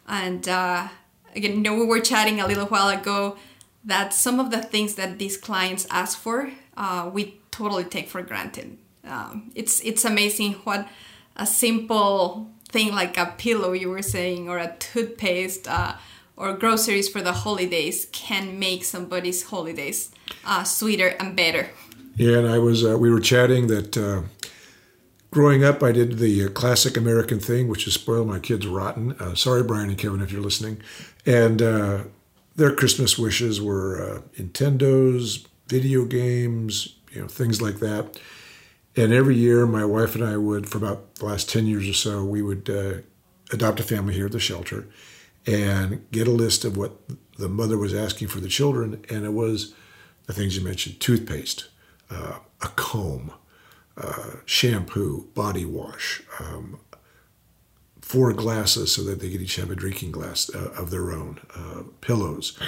And 0.08 0.48
uh, 0.48 0.88
again, 1.36 1.56
you 1.56 1.62
know, 1.62 1.76
we 1.76 1.86
were 1.86 2.00
chatting 2.00 2.40
a 2.42 2.48
little 2.48 2.68
while 2.68 2.90
ago 2.90 3.38
that 3.86 4.14
some 4.14 4.40
of 4.40 4.52
the 4.52 4.62
things 4.62 4.96
that 4.96 5.20
these 5.20 5.38
clients 5.38 5.86
ask 5.90 6.18
for, 6.18 6.52
uh, 6.78 7.10
we 7.14 7.40
totally 7.52 7.84
take 7.84 8.10
for 8.10 8.22
granted. 8.22 8.78
Um, 9.06 9.52
it's 9.54 9.82
it's 9.82 10.06
amazing 10.06 10.54
what 10.64 10.88
a 11.36 11.46
simple 11.46 12.52
thing 12.70 12.94
like 12.94 13.18
a 13.18 13.34
pillow 13.38 13.72
you 13.72 13.90
were 13.90 14.02
saying, 14.02 14.50
or 14.50 14.58
a 14.58 14.76
toothpaste, 14.80 15.68
uh, 15.68 15.96
or 16.36 16.54
groceries 16.54 17.08
for 17.08 17.22
the 17.22 17.32
holidays 17.32 18.08
can 18.12 18.58
make 18.60 18.84
somebody's 18.84 19.44
holidays 19.44 20.12
uh, 20.46 20.64
sweeter 20.64 21.10
and 21.20 21.36
better. 21.36 21.70
Yeah, 22.16 22.40
and 22.40 22.48
I 22.48 22.58
was 22.60 22.86
uh, 22.86 22.98
we 22.98 23.10
were 23.10 23.20
chatting 23.20 23.68
that 23.68 23.98
uh, 23.98 24.22
growing 25.32 25.64
up, 25.64 25.82
I 25.82 25.92
did 25.92 26.18
the 26.18 26.46
uh, 26.46 26.50
classic 26.50 26.98
American 26.98 27.40
thing, 27.40 27.68
which 27.68 27.88
is 27.88 27.94
spoil 27.94 28.26
my 28.26 28.40
kids 28.40 28.68
rotten. 28.68 29.14
Uh, 29.14 29.36
sorry, 29.36 29.64
Brian 29.64 29.90
and 29.90 29.98
Kevin, 29.98 30.22
if 30.22 30.32
you're 30.32 30.42
listening. 30.42 30.82
And 31.26 31.60
their 32.56 32.76
Christmas 32.76 33.18
wishes 33.18 33.60
were 33.60 34.22
Nintendos, 34.38 35.48
video 35.68 36.06
games, 36.06 36.98
you 37.12 37.22
know, 37.22 37.28
things 37.28 37.62
like 37.62 37.80
that. 37.80 38.20
And 38.96 39.12
every 39.12 39.36
year, 39.36 39.66
my 39.66 39.86
wife 39.86 40.16
and 40.16 40.24
I 40.24 40.38
would, 40.38 40.70
for 40.70 40.78
about 40.78 41.16
the 41.16 41.26
last 41.26 41.50
10 41.50 41.66
years 41.66 41.90
or 41.90 41.94
so, 41.94 42.24
we 42.24 42.42
would 42.42 42.70
uh, 42.70 43.02
adopt 43.52 43.80
a 43.80 43.84
family 43.84 44.14
here 44.14 44.28
at 44.28 44.32
the 44.32 44.40
shelter 44.40 44.88
and 45.46 46.06
get 46.12 46.28
a 46.28 46.32
list 46.32 46.64
of 46.64 46.78
what 46.78 47.00
the 47.38 47.50
mother 47.50 47.78
was 47.78 47.94
asking 47.94 48.28
for 48.28 48.40
the 48.40 48.48
children. 48.48 49.04
And 49.10 49.26
it 49.26 49.34
was 49.34 49.74
the 50.28 50.34
things 50.34 50.56
you 50.56 50.64
mentioned 50.64 51.00
toothpaste, 51.00 51.70
uh, 52.10 52.40
a 52.62 52.68
comb, 52.70 53.34
uh, 53.98 54.38
shampoo, 54.46 55.28
body 55.34 55.66
wash, 55.66 56.22
um, 56.40 56.80
four 58.02 58.32
glasses 58.34 58.94
so 58.94 59.04
that 59.04 59.20
they 59.20 59.32
could 59.32 59.42
each 59.42 59.56
have 59.56 59.72
a 59.72 59.76
drinking 59.76 60.12
glass 60.12 60.54
uh, 60.54 60.72
of 60.78 60.92
their 60.92 61.12
own, 61.12 61.40
uh, 61.56 61.84
pillows. 62.02 62.60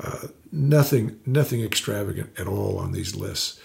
Uh, 0.00 0.28
nothing, 0.50 1.20
nothing 1.26 1.62
extravagant 1.62 2.30
at 2.38 2.46
all 2.46 2.78
on 2.78 2.92
these 2.92 3.14
lists. 3.14 3.60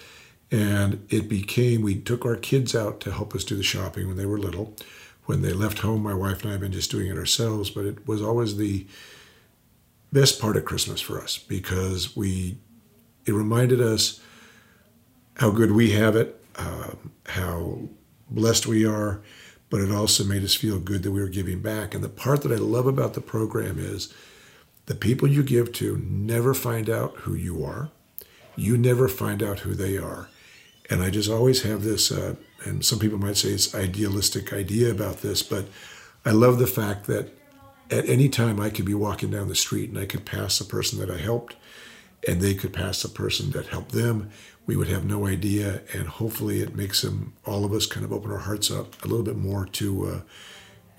And 0.53 1.07
it 1.09 1.27
became, 1.27 1.81
we 1.81 1.95
took 1.95 2.27
our 2.27 2.35
kids 2.35 2.75
out 2.75 2.99
to 3.01 3.11
help 3.11 3.33
us 3.33 3.43
do 3.43 3.55
the 3.55 3.63
shopping 3.63 4.07
when 4.07 4.17
they 4.17 4.27
were 4.27 4.37
little. 4.37 4.75
When 5.25 5.41
they 5.41 5.51
left 5.51 5.79
home, 5.79 6.03
my 6.03 6.13
wife 6.13 6.43
and 6.43 6.49
I 6.49 6.51
have 6.51 6.61
been 6.61 6.71
just 6.71 6.91
doing 6.91 7.07
it 7.07 7.17
ourselves, 7.17 7.71
but 7.71 7.85
it 7.85 8.07
was 8.07 8.21
always 8.21 8.55
the 8.55 8.85
best 10.11 10.39
part 10.39 10.55
of 10.55 10.63
Christmas 10.63 11.01
for 11.01 11.19
us 11.19 11.39
because 11.39 12.15
we, 12.15 12.59
it 13.25 13.33
reminded 13.33 13.81
us 13.81 14.21
how 15.37 15.49
good 15.49 15.71
we 15.71 15.89
have 15.93 16.15
it, 16.15 16.39
um, 16.57 17.11
how 17.25 17.79
blessed 18.29 18.67
we 18.67 18.85
are, 18.85 19.23
but 19.71 19.81
it 19.81 19.89
also 19.89 20.23
made 20.23 20.43
us 20.43 20.53
feel 20.53 20.77
good 20.77 21.01
that 21.01 21.11
we 21.11 21.19
were 21.19 21.29
giving 21.29 21.61
back. 21.61 21.95
And 21.95 22.03
the 22.03 22.09
part 22.09 22.43
that 22.43 22.51
I 22.51 22.57
love 22.57 22.85
about 22.85 23.15
the 23.15 23.21
program 23.21 23.79
is 23.79 24.13
the 24.85 24.93
people 24.93 25.27
you 25.27 25.41
give 25.41 25.73
to 25.73 25.97
never 25.97 26.53
find 26.53 26.91
out 26.91 27.15
who 27.21 27.33
you 27.33 27.65
are. 27.65 27.89
You 28.55 28.77
never 28.77 29.07
find 29.07 29.41
out 29.41 29.61
who 29.61 29.73
they 29.73 29.97
are. 29.97 30.29
And 30.89 31.01
I 31.01 31.09
just 31.09 31.29
always 31.29 31.63
have 31.63 31.83
this, 31.83 32.11
uh, 32.11 32.35
and 32.65 32.85
some 32.85 32.99
people 32.99 33.17
might 33.17 33.37
say 33.37 33.49
it's 33.49 33.73
idealistic 33.73 34.51
idea 34.51 34.91
about 34.91 35.21
this, 35.21 35.41
but 35.41 35.65
I 36.25 36.31
love 36.31 36.59
the 36.59 36.67
fact 36.67 37.07
that 37.07 37.31
at 37.89 38.07
any 38.09 38.29
time 38.29 38.59
I 38.59 38.69
could 38.69 38.85
be 38.85 38.93
walking 38.93 39.31
down 39.31 39.47
the 39.47 39.55
street 39.55 39.89
and 39.89 39.99
I 39.99 40.05
could 40.05 40.25
pass 40.25 40.59
a 40.59 40.65
person 40.65 40.99
that 40.99 41.09
I 41.09 41.17
helped, 41.17 41.55
and 42.27 42.41
they 42.41 42.53
could 42.53 42.73
pass 42.73 43.03
a 43.03 43.09
person 43.09 43.51
that 43.51 43.67
helped 43.67 43.91
them 43.91 44.31
we 44.65 44.75
would 44.75 44.87
have 44.87 45.05
no 45.05 45.27
idea. 45.27 45.81
And 45.93 46.07
hopefully, 46.07 46.61
it 46.61 46.75
makes 46.75 47.01
them, 47.01 47.33
all 47.45 47.65
of 47.65 47.73
us, 47.73 47.85
kind 47.85 48.05
of 48.05 48.13
open 48.13 48.31
our 48.31 48.39
hearts 48.39 48.71
up 48.71 49.03
a 49.03 49.07
little 49.07 49.25
bit 49.25 49.37
more 49.37 49.65
to 49.65 50.07
uh, 50.07 50.21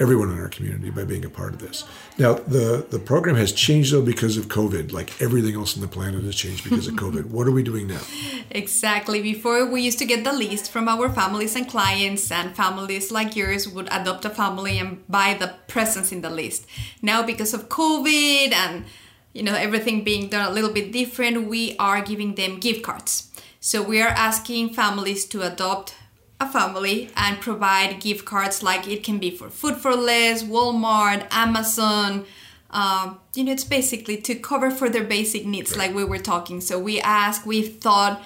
everyone 0.00 0.30
in 0.30 0.38
our 0.40 0.48
community 0.48 0.90
by 0.90 1.04
being 1.04 1.24
a 1.24 1.30
part 1.30 1.54
of 1.54 1.60
this. 1.60 1.84
Now, 2.18 2.34
the, 2.34 2.84
the 2.90 2.98
program 2.98 3.36
has 3.36 3.52
changed 3.52 3.92
though 3.92 4.02
because 4.02 4.36
of 4.36 4.48
COVID, 4.48 4.92
like 4.92 5.20
everything 5.22 5.54
else 5.54 5.76
on 5.76 5.82
the 5.82 5.88
planet 5.88 6.24
has 6.24 6.34
changed 6.34 6.64
because 6.64 6.88
of 6.88 6.94
COVID. 6.94 7.26
what 7.26 7.46
are 7.46 7.52
we 7.52 7.62
doing 7.62 7.86
now? 7.86 8.00
Exactly. 8.50 9.20
Before, 9.20 9.66
we 9.66 9.80
used 9.80 9.98
to 9.98 10.04
get 10.04 10.22
the 10.22 10.32
list 10.32 10.70
from 10.70 10.88
our 10.88 11.08
families 11.08 11.56
and 11.56 11.68
clients, 11.68 12.30
and 12.30 12.54
families 12.54 13.10
like 13.10 13.34
yours 13.34 13.66
would 13.66 13.88
adopt 13.90 14.24
a 14.24 14.30
family 14.30 14.78
and 14.78 15.04
buy 15.08 15.34
the 15.34 15.54
presents 15.66 16.12
in 16.12 16.20
the 16.20 16.30
list. 16.30 16.66
Now, 17.02 17.22
because 17.22 17.52
of 17.52 17.68
COVID 17.68 18.52
and 18.52 18.84
you 19.32 19.42
know 19.42 19.54
everything 19.54 20.04
being 20.04 20.28
done 20.28 20.46
a 20.46 20.52
little 20.52 20.72
bit 20.72 20.92
different, 20.92 21.48
we 21.48 21.76
are 21.78 22.00
giving 22.00 22.36
them 22.36 22.60
gift 22.60 22.84
cards. 22.84 23.32
So 23.58 23.82
we 23.82 24.00
are 24.00 24.08
asking 24.08 24.74
families 24.74 25.24
to 25.26 25.42
adopt 25.42 25.94
a 26.44 26.48
family 26.48 27.10
and 27.16 27.40
provide 27.40 28.00
gift 28.00 28.24
cards 28.24 28.62
like 28.62 28.88
it 28.88 29.02
can 29.02 29.18
be 29.18 29.30
for 29.30 29.48
Food 29.48 29.76
4 29.76 29.94
Less, 29.94 30.42
Walmart, 30.42 31.26
Amazon. 31.30 32.24
Um, 32.70 33.20
you 33.34 33.44
know, 33.44 33.52
it's 33.52 33.64
basically 33.64 34.16
to 34.22 34.34
cover 34.34 34.70
for 34.70 34.88
their 34.88 35.04
basic 35.04 35.46
needs, 35.46 35.76
like 35.76 35.94
we 35.94 36.04
were 36.04 36.18
talking. 36.18 36.60
So 36.60 36.78
we 36.78 37.00
ask, 37.00 37.46
we 37.46 37.62
thought, 37.62 38.22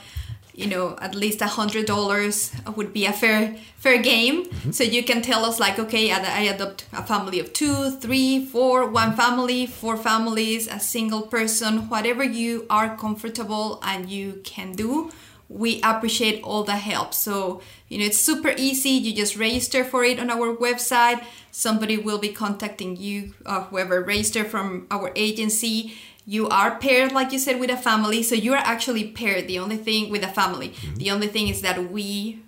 you 0.54 0.66
know, 0.66 0.96
at 1.00 1.14
least 1.14 1.40
a 1.40 1.46
hundred 1.46 1.86
dollars 1.86 2.52
would 2.74 2.92
be 2.92 3.04
a 3.04 3.12
fair 3.12 3.56
fair 3.76 4.02
game. 4.02 4.44
Mm-hmm. 4.44 4.70
So 4.72 4.82
you 4.82 5.04
can 5.04 5.22
tell 5.22 5.44
us 5.44 5.60
like, 5.60 5.78
okay, 5.78 6.10
I 6.10 6.40
adopt 6.54 6.86
a 6.92 7.02
family 7.02 7.38
of 7.38 7.52
two, 7.52 7.92
three, 7.92 8.44
four, 8.44 8.88
one 8.88 9.14
family, 9.14 9.66
four 9.66 9.96
families, 9.96 10.66
a 10.66 10.80
single 10.80 11.22
person, 11.22 11.88
whatever 11.88 12.24
you 12.24 12.66
are 12.68 12.96
comfortable 12.96 13.78
and 13.84 14.10
you 14.10 14.40
can 14.44 14.72
do 14.72 15.12
we 15.48 15.80
appreciate 15.82 16.42
all 16.42 16.62
the 16.62 16.76
help. 16.76 17.14
So, 17.14 17.62
you 17.88 17.98
know, 17.98 18.04
it's 18.04 18.18
super 18.18 18.52
easy. 18.56 18.90
You 18.90 19.14
just 19.14 19.36
register 19.36 19.84
for 19.84 20.04
it 20.04 20.20
on 20.20 20.30
our 20.30 20.54
website. 20.54 21.24
Somebody 21.50 21.96
will 21.96 22.18
be 22.18 22.28
contacting 22.28 22.96
you, 22.96 23.34
uh, 23.46 23.62
whoever 23.64 24.02
register 24.02 24.44
from 24.44 24.86
our 24.90 25.10
agency. 25.16 25.94
you 26.28 26.46
are 26.50 26.76
paired, 26.76 27.10
like 27.12 27.32
you 27.32 27.38
said, 27.38 27.58
with 27.58 27.70
a 27.70 27.76
family. 27.76 28.22
So 28.22 28.34
you 28.34 28.52
are 28.52 28.62
actually 28.62 29.08
paired. 29.08 29.48
The 29.48 29.58
only 29.58 29.78
thing 29.78 30.10
with 30.10 30.22
a 30.22 30.28
family, 30.28 30.74
the 30.96 31.10
only 31.10 31.26
thing 31.26 31.48
is 31.48 31.62
that 31.62 31.90
we 31.90 32.40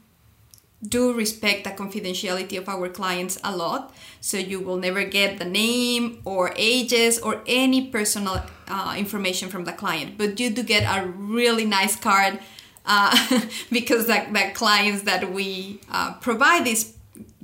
do 0.87 1.15
respect 1.15 1.65
the 1.65 1.71
confidentiality 1.71 2.59
of 2.59 2.69
our 2.69 2.91
clients 2.91 3.39
a 3.43 3.57
lot. 3.57 3.95
So 4.21 4.37
you 4.37 4.61
will 4.61 4.77
never 4.77 5.05
get 5.05 5.39
the 5.39 5.47
name 5.47 6.21
or 6.27 6.53
ages 6.57 7.19
or 7.19 7.43
any 7.47 7.89
personal 7.89 8.43
uh, 8.69 8.95
information 8.99 9.49
from 9.49 9.65
the 9.65 9.73
client, 9.73 10.17
but 10.19 10.39
you 10.39 10.51
do 10.51 10.63
get 10.63 10.85
a 10.85 11.07
really 11.07 11.65
nice 11.65 11.97
card 11.97 12.39
uh, 12.87 13.41
because 13.71 14.07
the, 14.07 14.27
the 14.33 14.51
clients 14.55 15.03
that 15.03 15.33
we 15.33 15.81
uh, 15.91 16.15
provide 16.15 16.65
these 16.65 16.95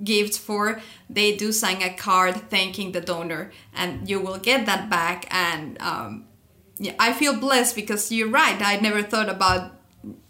gifts 0.03 0.37
for 0.37 0.81
they 1.09 1.37
do 1.37 1.53
sign 1.53 1.83
a 1.83 1.94
card 1.94 2.35
thanking 2.51 2.92
the 2.92 3.01
donor. 3.01 3.53
And 3.75 4.09
you 4.09 4.20
will 4.20 4.38
get 4.38 4.66
that 4.66 4.90
back 4.90 5.27
and 5.31 5.81
um, 5.81 6.25
yeah, 6.79 6.94
i 6.99 7.12
feel 7.12 7.38
blessed 7.38 7.75
because 7.75 8.12
you're 8.12 8.29
right. 8.29 8.61
I 8.61 8.79
never 8.81 9.03
thought 9.03 9.29
about 9.29 9.72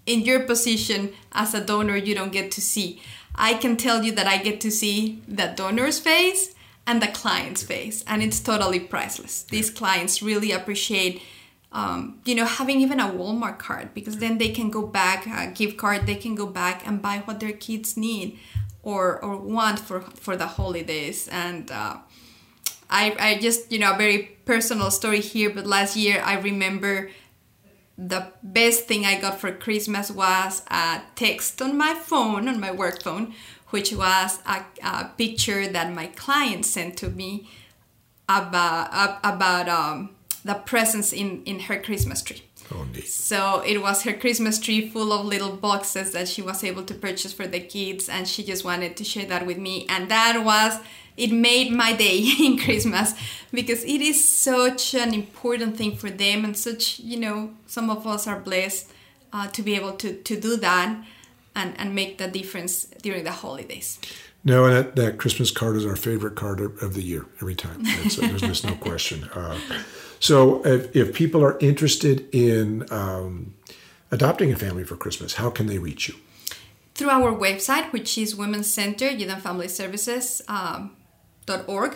in 0.05 0.21
your 0.21 0.41
position 0.41 1.13
as 1.33 1.55
a 1.55 1.65
donor 1.65 1.97
you 1.97 2.15
don't 2.15 2.33
get 2.33 2.51
to 2.53 2.61
see. 2.61 3.01
I 3.35 3.55
can 3.55 3.77
tell 3.77 4.03
you 4.03 4.13
that 4.13 4.27
i 4.27 4.39
get 4.39 4.61
to 4.63 4.71
see 4.71 5.23
the 5.27 5.53
donor's 5.57 5.99
face 5.99 6.55
and 6.87 7.03
the 7.03 7.09
client's 7.09 7.63
face 7.63 8.05
and 8.07 8.23
it's 8.23 8.41
totally 8.41 8.81
priceless. 8.81 9.43
These 9.43 9.71
clients 9.71 10.23
really 10.23 10.53
appreciate 10.53 11.23
um, 11.77 12.21
you 12.25 12.35
know 12.35 12.47
having 12.47 12.81
even 12.81 12.99
a 12.99 13.09
walmart 13.19 13.59
card 13.59 13.93
because 13.93 14.17
then 14.17 14.39
they 14.39 14.49
can 14.49 14.71
go 14.71 14.83
back 14.87 15.27
a 15.27 15.53
gift 15.53 15.77
card 15.77 16.07
they 16.07 16.15
can 16.15 16.35
go 16.35 16.47
back 16.47 16.87
and 16.87 17.03
buy 17.03 17.19
what 17.27 17.39
their 17.39 17.53
kids 17.53 17.97
need 17.97 18.39
or 18.87 19.23
or 19.23 19.37
want 19.37 19.79
for 19.81 20.01
for 20.01 20.37
the 20.37 20.47
holidays. 20.47 21.29
And 21.29 21.71
uh, 21.71 21.97
I, 22.89 23.17
I 23.19 23.39
just 23.41 23.73
you 23.73 23.81
know 23.81 23.93
a 23.93 23.97
very 23.97 24.19
personal 24.45 24.93
story 24.93 25.21
here 25.21 25.51
but 25.51 25.67
last 25.67 25.97
year 25.97 26.23
i 26.25 26.39
remember 26.39 27.11
the 27.99 28.31
best 28.45 28.87
thing 28.87 29.05
i 29.05 29.21
got 29.21 29.41
for 29.41 29.51
christmas 29.51 30.09
was 30.09 30.63
a 30.71 31.03
text 31.17 31.61
on 31.61 31.77
my 31.77 31.95
phone 31.95 32.47
on 32.47 32.61
my 32.61 32.71
work 32.71 33.03
phone 33.03 33.35
which 33.71 33.93
was 33.93 34.39
a, 34.47 34.65
a 34.85 35.11
picture 35.19 35.67
that 35.67 35.93
my 35.93 36.07
client 36.07 36.65
sent 36.65 36.97
to 36.99 37.09
me 37.11 37.51
about 38.29 39.19
about 39.25 39.69
um, 39.69 40.16
the 40.47 40.55
presents 40.55 41.13
in 41.13 41.43
in 41.45 41.61
her 41.61 41.79
christmas 41.79 42.23
tree 42.23 42.43
Oh, 42.73 42.85
so 43.05 43.63
it 43.65 43.81
was 43.81 44.03
her 44.03 44.13
Christmas 44.13 44.59
tree 44.59 44.89
full 44.89 45.13
of 45.13 45.25
little 45.25 45.53
boxes 45.53 46.13
that 46.13 46.27
she 46.27 46.43
was 46.43 46.65
able 46.65 46.83
to 46.85 46.95
purchase 46.95 47.33
for 47.33 47.47
the 47.47 47.61
kids, 47.61 48.09
and 48.09 48.27
she 48.27 48.43
just 48.43 48.65
wanted 48.65 48.97
to 48.97 49.05
share 49.05 49.27
that 49.27 49.47
with 49.47 49.59
me. 49.59 49.87
And 49.89 50.11
that 50.11 50.43
was, 50.45 50.81
it 51.17 51.31
made 51.31 51.71
my 51.71 51.93
day 51.93 52.19
in 52.41 52.59
Christmas 52.59 53.15
because 53.53 53.85
it 53.85 54.01
is 54.01 54.29
such 54.29 54.95
an 54.95 55.15
important 55.15 55.77
thing 55.77 55.97
for 55.97 56.11
them, 56.11 56.45
and 56.45 56.57
such, 56.57 56.99
you 56.99 57.19
know, 57.19 57.55
some 57.67 57.89
of 57.89 58.07
us 58.07 58.27
are 58.27 58.41
blessed 58.41 58.91
uh, 59.33 59.47
to 59.49 59.63
be 59.63 59.77
able 59.77 59.93
to, 59.93 60.15
to 60.23 60.41
do 60.41 60.57
that 60.57 61.05
and, 61.55 61.79
and 61.79 61.95
make 61.95 62.19
the 62.19 62.27
difference 62.27 62.87
during 63.03 63.23
the 63.23 63.33
holidays. 63.33 64.01
No, 64.45 64.65
and 64.65 64.75
that, 64.75 64.97
that 64.97 65.19
Christmas 65.19 65.51
card 65.51 65.77
is 65.77 65.87
our 65.87 65.97
favorite 65.97 66.35
card 66.35 66.61
of 66.61 66.95
the 66.95 67.03
year 67.03 67.27
every 67.41 67.55
time. 67.55 67.83
That's, 67.83 68.17
there's 68.17 68.41
just 68.41 68.65
no 68.65 68.75
question. 68.81 69.25
Uh, 69.35 69.59
so, 70.21 70.65
if, 70.65 70.95
if 70.95 71.15
people 71.15 71.45
are 71.45 71.59
interested 71.59 72.27
in 72.33 72.87
um, 72.91 73.55
adopting 74.11 74.53
a 74.53 74.57
family 74.57 74.85
for 74.85 74.97
Christmas, 74.97 75.35
how 75.35 75.51
can 75.51 75.67
they 75.67 75.79
reach 75.79 76.09
you? 76.09 76.15
through 76.97 77.11
our 77.11 77.31
website, 77.33 77.93
which 77.93 78.17
is 78.17 78.35
Women's 78.35 78.71
Center 78.73 79.11
Youth 79.11 79.31
and 79.31 79.43
Family 79.43 79.69
Services 79.69 80.43
um, 80.49 80.97
dot 81.45 81.69
org. 81.69 81.95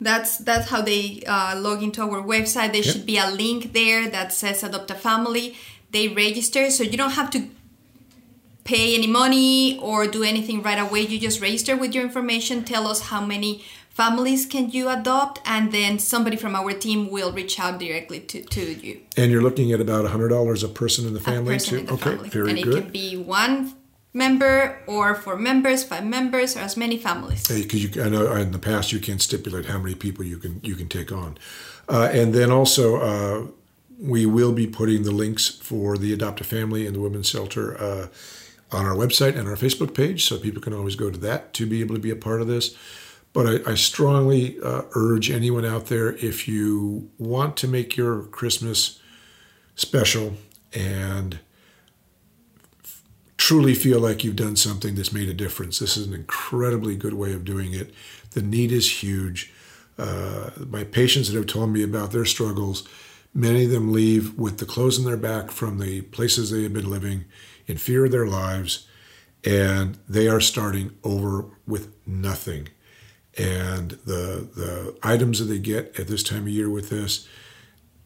That's 0.00 0.38
that's 0.38 0.68
how 0.70 0.82
they 0.82 1.22
uh, 1.26 1.58
log 1.58 1.82
into 1.82 2.02
our 2.02 2.22
website. 2.22 2.72
There 2.72 2.82
should 2.82 3.06
be 3.06 3.16
a 3.16 3.30
link 3.30 3.72
there 3.72 4.08
that 4.08 4.32
says 4.32 4.62
Adopt 4.62 4.90
a 4.90 4.94
Family. 4.94 5.56
They 5.90 6.08
register, 6.08 6.70
so 6.70 6.82
you 6.82 6.96
don't 6.96 7.12
have 7.12 7.30
to 7.30 7.48
pay 8.64 8.94
any 8.94 9.06
money 9.06 9.78
or 9.80 10.06
do 10.06 10.22
anything 10.22 10.62
right 10.62 10.78
away. 10.78 11.02
You 11.02 11.18
just 11.18 11.40
register 11.40 11.76
with 11.76 11.94
your 11.94 12.04
information. 12.04 12.64
Tell 12.64 12.86
us 12.88 13.00
how 13.12 13.24
many 13.24 13.64
families 13.90 14.46
can 14.46 14.70
you 14.70 14.88
adopt, 14.88 15.40
and 15.44 15.72
then 15.72 15.98
somebody 15.98 16.36
from 16.36 16.54
our 16.54 16.72
team 16.72 17.10
will 17.10 17.32
reach 17.32 17.58
out 17.60 17.78
directly 17.78 18.20
to, 18.20 18.42
to 18.42 18.72
you. 18.72 19.00
And 19.16 19.30
you're 19.30 19.42
looking 19.42 19.72
at 19.72 19.80
about 19.80 20.06
$100 20.06 20.64
a 20.64 20.68
person 20.68 21.06
in 21.06 21.14
the 21.14 21.20
A 21.20 21.22
family, 21.22 21.54
person 21.54 21.74
too? 21.74 21.80
in 21.80 21.86
the 21.86 21.92
okay, 21.94 22.10
family. 22.10 22.28
very 22.30 22.50
and 22.50 22.58
it 22.58 22.64
good. 22.64 22.82
can 22.84 22.92
be 22.92 23.16
one 23.16 23.74
member 24.12 24.80
or 24.86 25.14
four 25.14 25.36
members, 25.36 25.84
five 25.84 26.04
members, 26.04 26.56
or 26.56 26.60
as 26.60 26.76
many 26.76 26.96
families. 26.98 27.46
because 27.48 27.84
you, 27.84 28.02
I 28.02 28.08
know 28.08 28.32
in 28.36 28.52
the 28.52 28.58
past 28.58 28.92
you 28.92 28.98
can 29.00 29.18
stipulate 29.18 29.66
how 29.66 29.78
many 29.78 29.94
people 29.94 30.24
you 30.24 30.38
can 30.38 30.60
you 30.64 30.74
can 30.74 30.88
take 30.88 31.12
on, 31.12 31.38
uh, 31.88 32.08
and 32.12 32.34
then 32.34 32.50
also 32.50 32.96
uh, 32.96 33.46
we 34.00 34.26
will 34.26 34.52
be 34.52 34.66
putting 34.66 35.02
the 35.02 35.12
links 35.12 35.48
for 35.48 35.96
the 35.98 36.12
Adopt 36.12 36.40
a 36.40 36.44
Family 36.44 36.86
and 36.86 36.96
the 36.96 37.00
Women's 37.00 37.28
Shelter 37.28 37.78
uh, 37.80 38.06
on 38.72 38.86
our 38.86 38.94
website 38.94 39.36
and 39.38 39.46
our 39.48 39.56
Facebook 39.56 39.94
page, 39.94 40.24
so 40.24 40.38
people 40.38 40.62
can 40.62 40.72
always 40.72 40.96
go 40.96 41.10
to 41.10 41.18
that 41.18 41.52
to 41.54 41.66
be 41.66 41.80
able 41.80 41.94
to 41.94 42.00
be 42.00 42.10
a 42.10 42.16
part 42.16 42.40
of 42.40 42.46
this. 42.48 42.74
But 43.32 43.46
I, 43.46 43.72
I 43.72 43.74
strongly 43.76 44.58
uh, 44.60 44.82
urge 44.94 45.30
anyone 45.30 45.64
out 45.64 45.86
there 45.86 46.16
if 46.16 46.48
you 46.48 47.10
want 47.18 47.56
to 47.58 47.68
make 47.68 47.96
your 47.96 48.22
Christmas 48.24 49.00
special 49.76 50.34
and 50.72 51.38
truly 53.36 53.74
feel 53.74 54.00
like 54.00 54.22
you've 54.22 54.36
done 54.36 54.56
something 54.56 54.94
that's 54.94 55.12
made 55.12 55.28
a 55.28 55.34
difference. 55.34 55.78
This 55.78 55.96
is 55.96 56.06
an 56.06 56.14
incredibly 56.14 56.96
good 56.96 57.14
way 57.14 57.32
of 57.32 57.44
doing 57.44 57.72
it. 57.72 57.92
The 58.32 58.42
need 58.42 58.70
is 58.70 59.02
huge. 59.02 59.52
Uh, 59.98 60.50
my 60.68 60.84
patients 60.84 61.28
that 61.28 61.36
have 61.36 61.46
told 61.46 61.70
me 61.70 61.82
about 61.82 62.12
their 62.12 62.24
struggles, 62.24 62.86
many 63.34 63.64
of 63.64 63.70
them 63.70 63.92
leave 63.92 64.38
with 64.38 64.58
the 64.58 64.66
clothes 64.66 64.98
on 64.98 65.04
their 65.04 65.16
back 65.16 65.50
from 65.50 65.78
the 65.78 66.02
places 66.02 66.50
they 66.50 66.62
have 66.62 66.72
been 66.72 66.90
living 66.90 67.24
in 67.66 67.76
fear 67.76 68.04
of 68.04 68.12
their 68.12 68.26
lives, 68.26 68.86
and 69.44 69.98
they 70.08 70.28
are 70.28 70.40
starting 70.40 70.96
over 71.02 71.46
with 71.66 71.92
nothing. 72.06 72.68
And 73.38 73.92
the 74.04 74.48
the 74.54 74.96
items 75.02 75.38
that 75.38 75.46
they 75.46 75.58
get 75.58 75.98
at 75.98 76.08
this 76.08 76.22
time 76.22 76.42
of 76.42 76.48
year 76.48 76.68
with 76.68 76.90
this, 76.90 77.28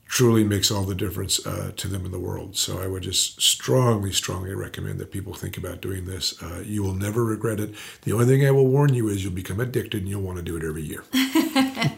truly 0.06 0.44
makes 0.44 0.70
all 0.70 0.84
the 0.84 0.94
difference 0.94 1.44
uh, 1.46 1.72
to 1.76 1.88
them 1.88 2.04
in 2.04 2.12
the 2.12 2.20
world. 2.20 2.56
So 2.56 2.80
I 2.80 2.86
would 2.86 3.02
just 3.02 3.40
strongly, 3.40 4.12
strongly 4.12 4.54
recommend 4.54 5.00
that 5.00 5.10
people 5.10 5.34
think 5.34 5.56
about 5.56 5.80
doing 5.80 6.04
this. 6.04 6.40
Uh, 6.42 6.62
you 6.64 6.82
will 6.82 6.94
never 6.94 7.24
regret 7.24 7.58
it. 7.58 7.74
The 8.02 8.12
only 8.12 8.26
thing 8.26 8.46
I 8.46 8.50
will 8.50 8.68
warn 8.68 8.94
you 8.94 9.08
is 9.08 9.24
you'll 9.24 9.32
become 9.32 9.60
addicted 9.60 10.02
and 10.02 10.08
you'll 10.08 10.22
want 10.22 10.36
to 10.36 10.42
do 10.42 10.56
it 10.56 10.62
every 10.62 10.82
year. 10.82 11.04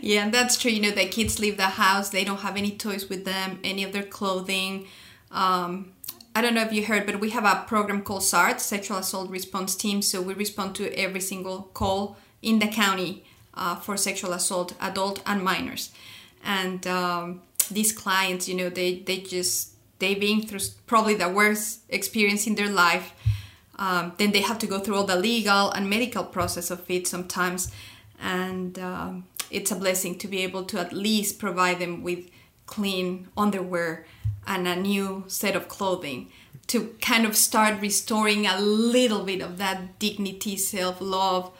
Yeah, 0.00 0.24
and 0.24 0.34
that's 0.34 0.56
true. 0.56 0.70
You 0.70 0.80
know, 0.80 0.90
the 0.90 1.06
kids 1.06 1.38
leave 1.38 1.56
the 1.56 1.64
house, 1.64 2.10
they 2.10 2.24
don't 2.24 2.40
have 2.40 2.56
any 2.56 2.70
toys 2.72 3.08
with 3.08 3.24
them, 3.24 3.60
any 3.62 3.84
of 3.84 3.92
their 3.92 4.02
clothing. 4.02 4.86
Um, 5.30 5.92
I 6.34 6.40
don't 6.40 6.54
know 6.54 6.62
if 6.62 6.72
you 6.72 6.86
heard, 6.86 7.06
but 7.06 7.20
we 7.20 7.30
have 7.30 7.44
a 7.44 7.64
program 7.66 8.02
called 8.02 8.22
SART, 8.22 8.60
Sexual 8.60 8.98
Assault 8.98 9.30
Response 9.30 9.74
Team. 9.74 10.00
So 10.00 10.22
we 10.22 10.34
respond 10.34 10.74
to 10.76 10.92
every 10.94 11.20
single 11.20 11.70
call 11.74 12.16
in 12.42 12.58
the 12.58 12.68
county 12.68 13.24
uh, 13.54 13.76
for 13.76 13.96
sexual 13.96 14.32
assault, 14.32 14.74
adult 14.80 15.22
and 15.26 15.42
minors. 15.42 15.90
And 16.44 16.86
um, 16.86 17.42
these 17.70 17.92
clients, 17.92 18.48
you 18.48 18.54
know, 18.54 18.68
they, 18.68 19.00
they 19.00 19.18
just, 19.18 19.72
they've 19.98 20.18
been 20.18 20.42
through 20.42 20.60
probably 20.86 21.14
the 21.14 21.28
worst 21.28 21.80
experience 21.88 22.46
in 22.46 22.54
their 22.54 22.70
life. 22.70 23.12
Um, 23.78 24.12
then 24.18 24.32
they 24.32 24.40
have 24.40 24.58
to 24.58 24.66
go 24.66 24.78
through 24.78 24.96
all 24.96 25.04
the 25.04 25.16
legal 25.16 25.70
and 25.70 25.88
medical 25.88 26.24
process 26.24 26.70
of 26.70 26.88
it 26.90 27.06
sometimes. 27.06 27.72
And 28.20 28.78
um, 28.78 29.24
it's 29.50 29.70
a 29.70 29.76
blessing 29.76 30.18
to 30.18 30.28
be 30.28 30.42
able 30.42 30.64
to 30.64 30.78
at 30.78 30.92
least 30.92 31.38
provide 31.38 31.78
them 31.78 32.02
with 32.02 32.30
clean 32.66 33.28
underwear 33.36 34.06
and 34.46 34.66
a 34.68 34.76
new 34.76 35.24
set 35.26 35.56
of 35.56 35.68
clothing 35.68 36.30
to 36.66 36.94
kind 37.00 37.26
of 37.26 37.36
start 37.36 37.80
restoring 37.80 38.46
a 38.46 38.60
little 38.60 39.24
bit 39.24 39.40
of 39.40 39.58
that 39.58 39.98
dignity, 39.98 40.56
self 40.56 41.00
love 41.00 41.50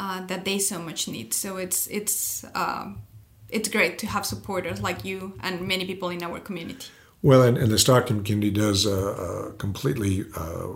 uh, 0.00 0.26
that 0.26 0.44
they 0.44 0.58
so 0.58 0.78
much 0.78 1.06
need. 1.08 1.34
So 1.34 1.58
it's 1.58 1.86
it's 1.88 2.44
um, 2.54 3.02
it's 3.50 3.68
great 3.68 3.98
to 3.98 4.06
have 4.06 4.24
supporters 4.24 4.80
like 4.80 5.04
you 5.04 5.34
and 5.40 5.68
many 5.68 5.84
people 5.84 6.08
in 6.08 6.22
our 6.22 6.40
community. 6.40 6.86
Well, 7.22 7.42
and, 7.42 7.58
and 7.58 7.70
the 7.70 7.78
Stockton 7.78 8.24
community 8.24 8.50
does 8.50 8.86
uh, 8.86 8.92
uh, 8.92 9.52
completely. 9.58 10.24
Uh, 10.34 10.68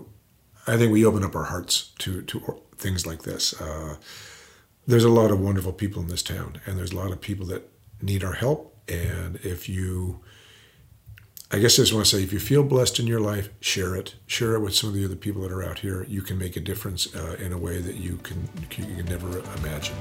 I 0.66 0.76
think 0.76 0.92
we 0.92 1.06
open 1.06 1.24
up 1.24 1.34
our 1.34 1.44
hearts 1.44 1.92
to 2.00 2.22
to 2.22 2.60
things 2.76 3.06
like 3.06 3.22
this. 3.22 3.58
Uh, 3.60 3.96
there's 4.86 5.04
a 5.04 5.08
lot 5.20 5.30
of 5.30 5.40
wonderful 5.40 5.72
people 5.72 6.02
in 6.02 6.08
this 6.08 6.22
town, 6.22 6.60
and 6.66 6.76
there's 6.76 6.92
a 6.92 6.96
lot 6.96 7.10
of 7.10 7.20
people 7.20 7.46
that 7.46 7.62
need 8.02 8.22
our 8.22 8.34
help. 8.34 8.76
And 8.86 9.36
if 9.36 9.68
you, 9.68 10.20
I 11.54 11.60
guess 11.60 11.78
I 11.78 11.82
just 11.82 11.92
want 11.92 12.04
to 12.04 12.16
say, 12.16 12.20
if 12.24 12.32
you 12.32 12.40
feel 12.40 12.64
blessed 12.64 12.98
in 12.98 13.06
your 13.06 13.20
life, 13.20 13.48
share 13.60 13.94
it. 13.94 14.16
Share 14.26 14.56
it 14.56 14.58
with 14.58 14.74
some 14.74 14.88
of 14.88 14.96
the 14.96 15.04
other 15.04 15.14
people 15.14 15.40
that 15.42 15.52
are 15.52 15.62
out 15.62 15.78
here. 15.78 16.04
You 16.08 16.20
can 16.20 16.36
make 16.36 16.56
a 16.56 16.60
difference 16.60 17.14
uh, 17.14 17.36
in 17.38 17.52
a 17.52 17.56
way 17.56 17.80
that 17.80 17.94
you 17.94 18.16
can 18.24 18.48
you 18.60 18.66
can 18.68 19.04
never 19.04 19.38
imagine. 19.58 19.94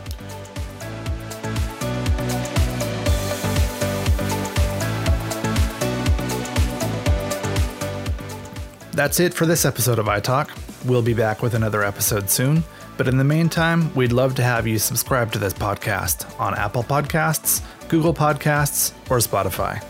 That's 8.94 9.20
it 9.20 9.36
for 9.36 9.46
this 9.46 9.64
episode 9.64 10.00
of 10.00 10.08
iTalk. 10.08 10.50
We'll 10.86 11.04
be 11.04 11.14
back 11.14 11.44
with 11.44 11.54
another 11.54 11.84
episode 11.84 12.32
soon, 12.32 12.64
but 12.98 13.08
in 13.08 13.18
the 13.18 13.24
meantime, 13.24 13.94
we'd 13.94 14.12
love 14.12 14.34
to 14.36 14.44
have 14.44 14.66
you 14.66 14.80
subscribe 14.80 15.32
to 15.34 15.38
this 15.38 15.54
podcast 15.54 16.40
on 16.40 16.56
Apple 16.56 16.84
Podcasts, 16.84 17.62
Google 17.90 18.16
Podcasts, 18.16 18.92
or 19.12 19.20
Spotify. 19.20 19.84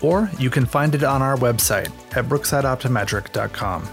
Or 0.00 0.30
you 0.38 0.50
can 0.50 0.66
find 0.66 0.94
it 0.94 1.04
on 1.04 1.22
our 1.22 1.36
website 1.36 1.90
at 2.16 2.26
brooksideoptometric.com. 2.26 3.88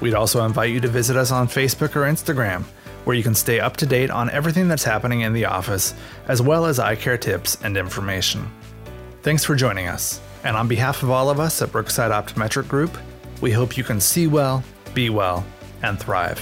We'd 0.00 0.14
also 0.14 0.44
invite 0.44 0.70
you 0.70 0.80
to 0.80 0.88
visit 0.88 1.16
us 1.16 1.32
on 1.32 1.48
Facebook 1.48 1.96
or 1.96 2.02
Instagram, 2.02 2.64
where 3.04 3.16
you 3.16 3.22
can 3.22 3.34
stay 3.34 3.58
up 3.60 3.76
to 3.78 3.86
date 3.86 4.10
on 4.10 4.30
everything 4.30 4.68
that's 4.68 4.84
happening 4.84 5.22
in 5.22 5.32
the 5.32 5.46
office, 5.46 5.94
as 6.28 6.40
well 6.40 6.66
as 6.66 6.78
eye 6.78 6.96
care 6.96 7.18
tips 7.18 7.56
and 7.62 7.76
information. 7.76 8.50
Thanks 9.22 9.44
for 9.44 9.56
joining 9.56 9.88
us, 9.88 10.20
and 10.44 10.56
on 10.56 10.68
behalf 10.68 11.02
of 11.02 11.10
all 11.10 11.30
of 11.30 11.40
us 11.40 11.60
at 11.62 11.72
Brookside 11.72 12.12
Optometric 12.12 12.68
Group, 12.68 12.96
we 13.40 13.50
hope 13.50 13.76
you 13.76 13.84
can 13.84 14.00
see 14.00 14.26
well, 14.26 14.62
be 14.94 15.10
well, 15.10 15.44
and 15.82 15.98
thrive. 15.98 16.40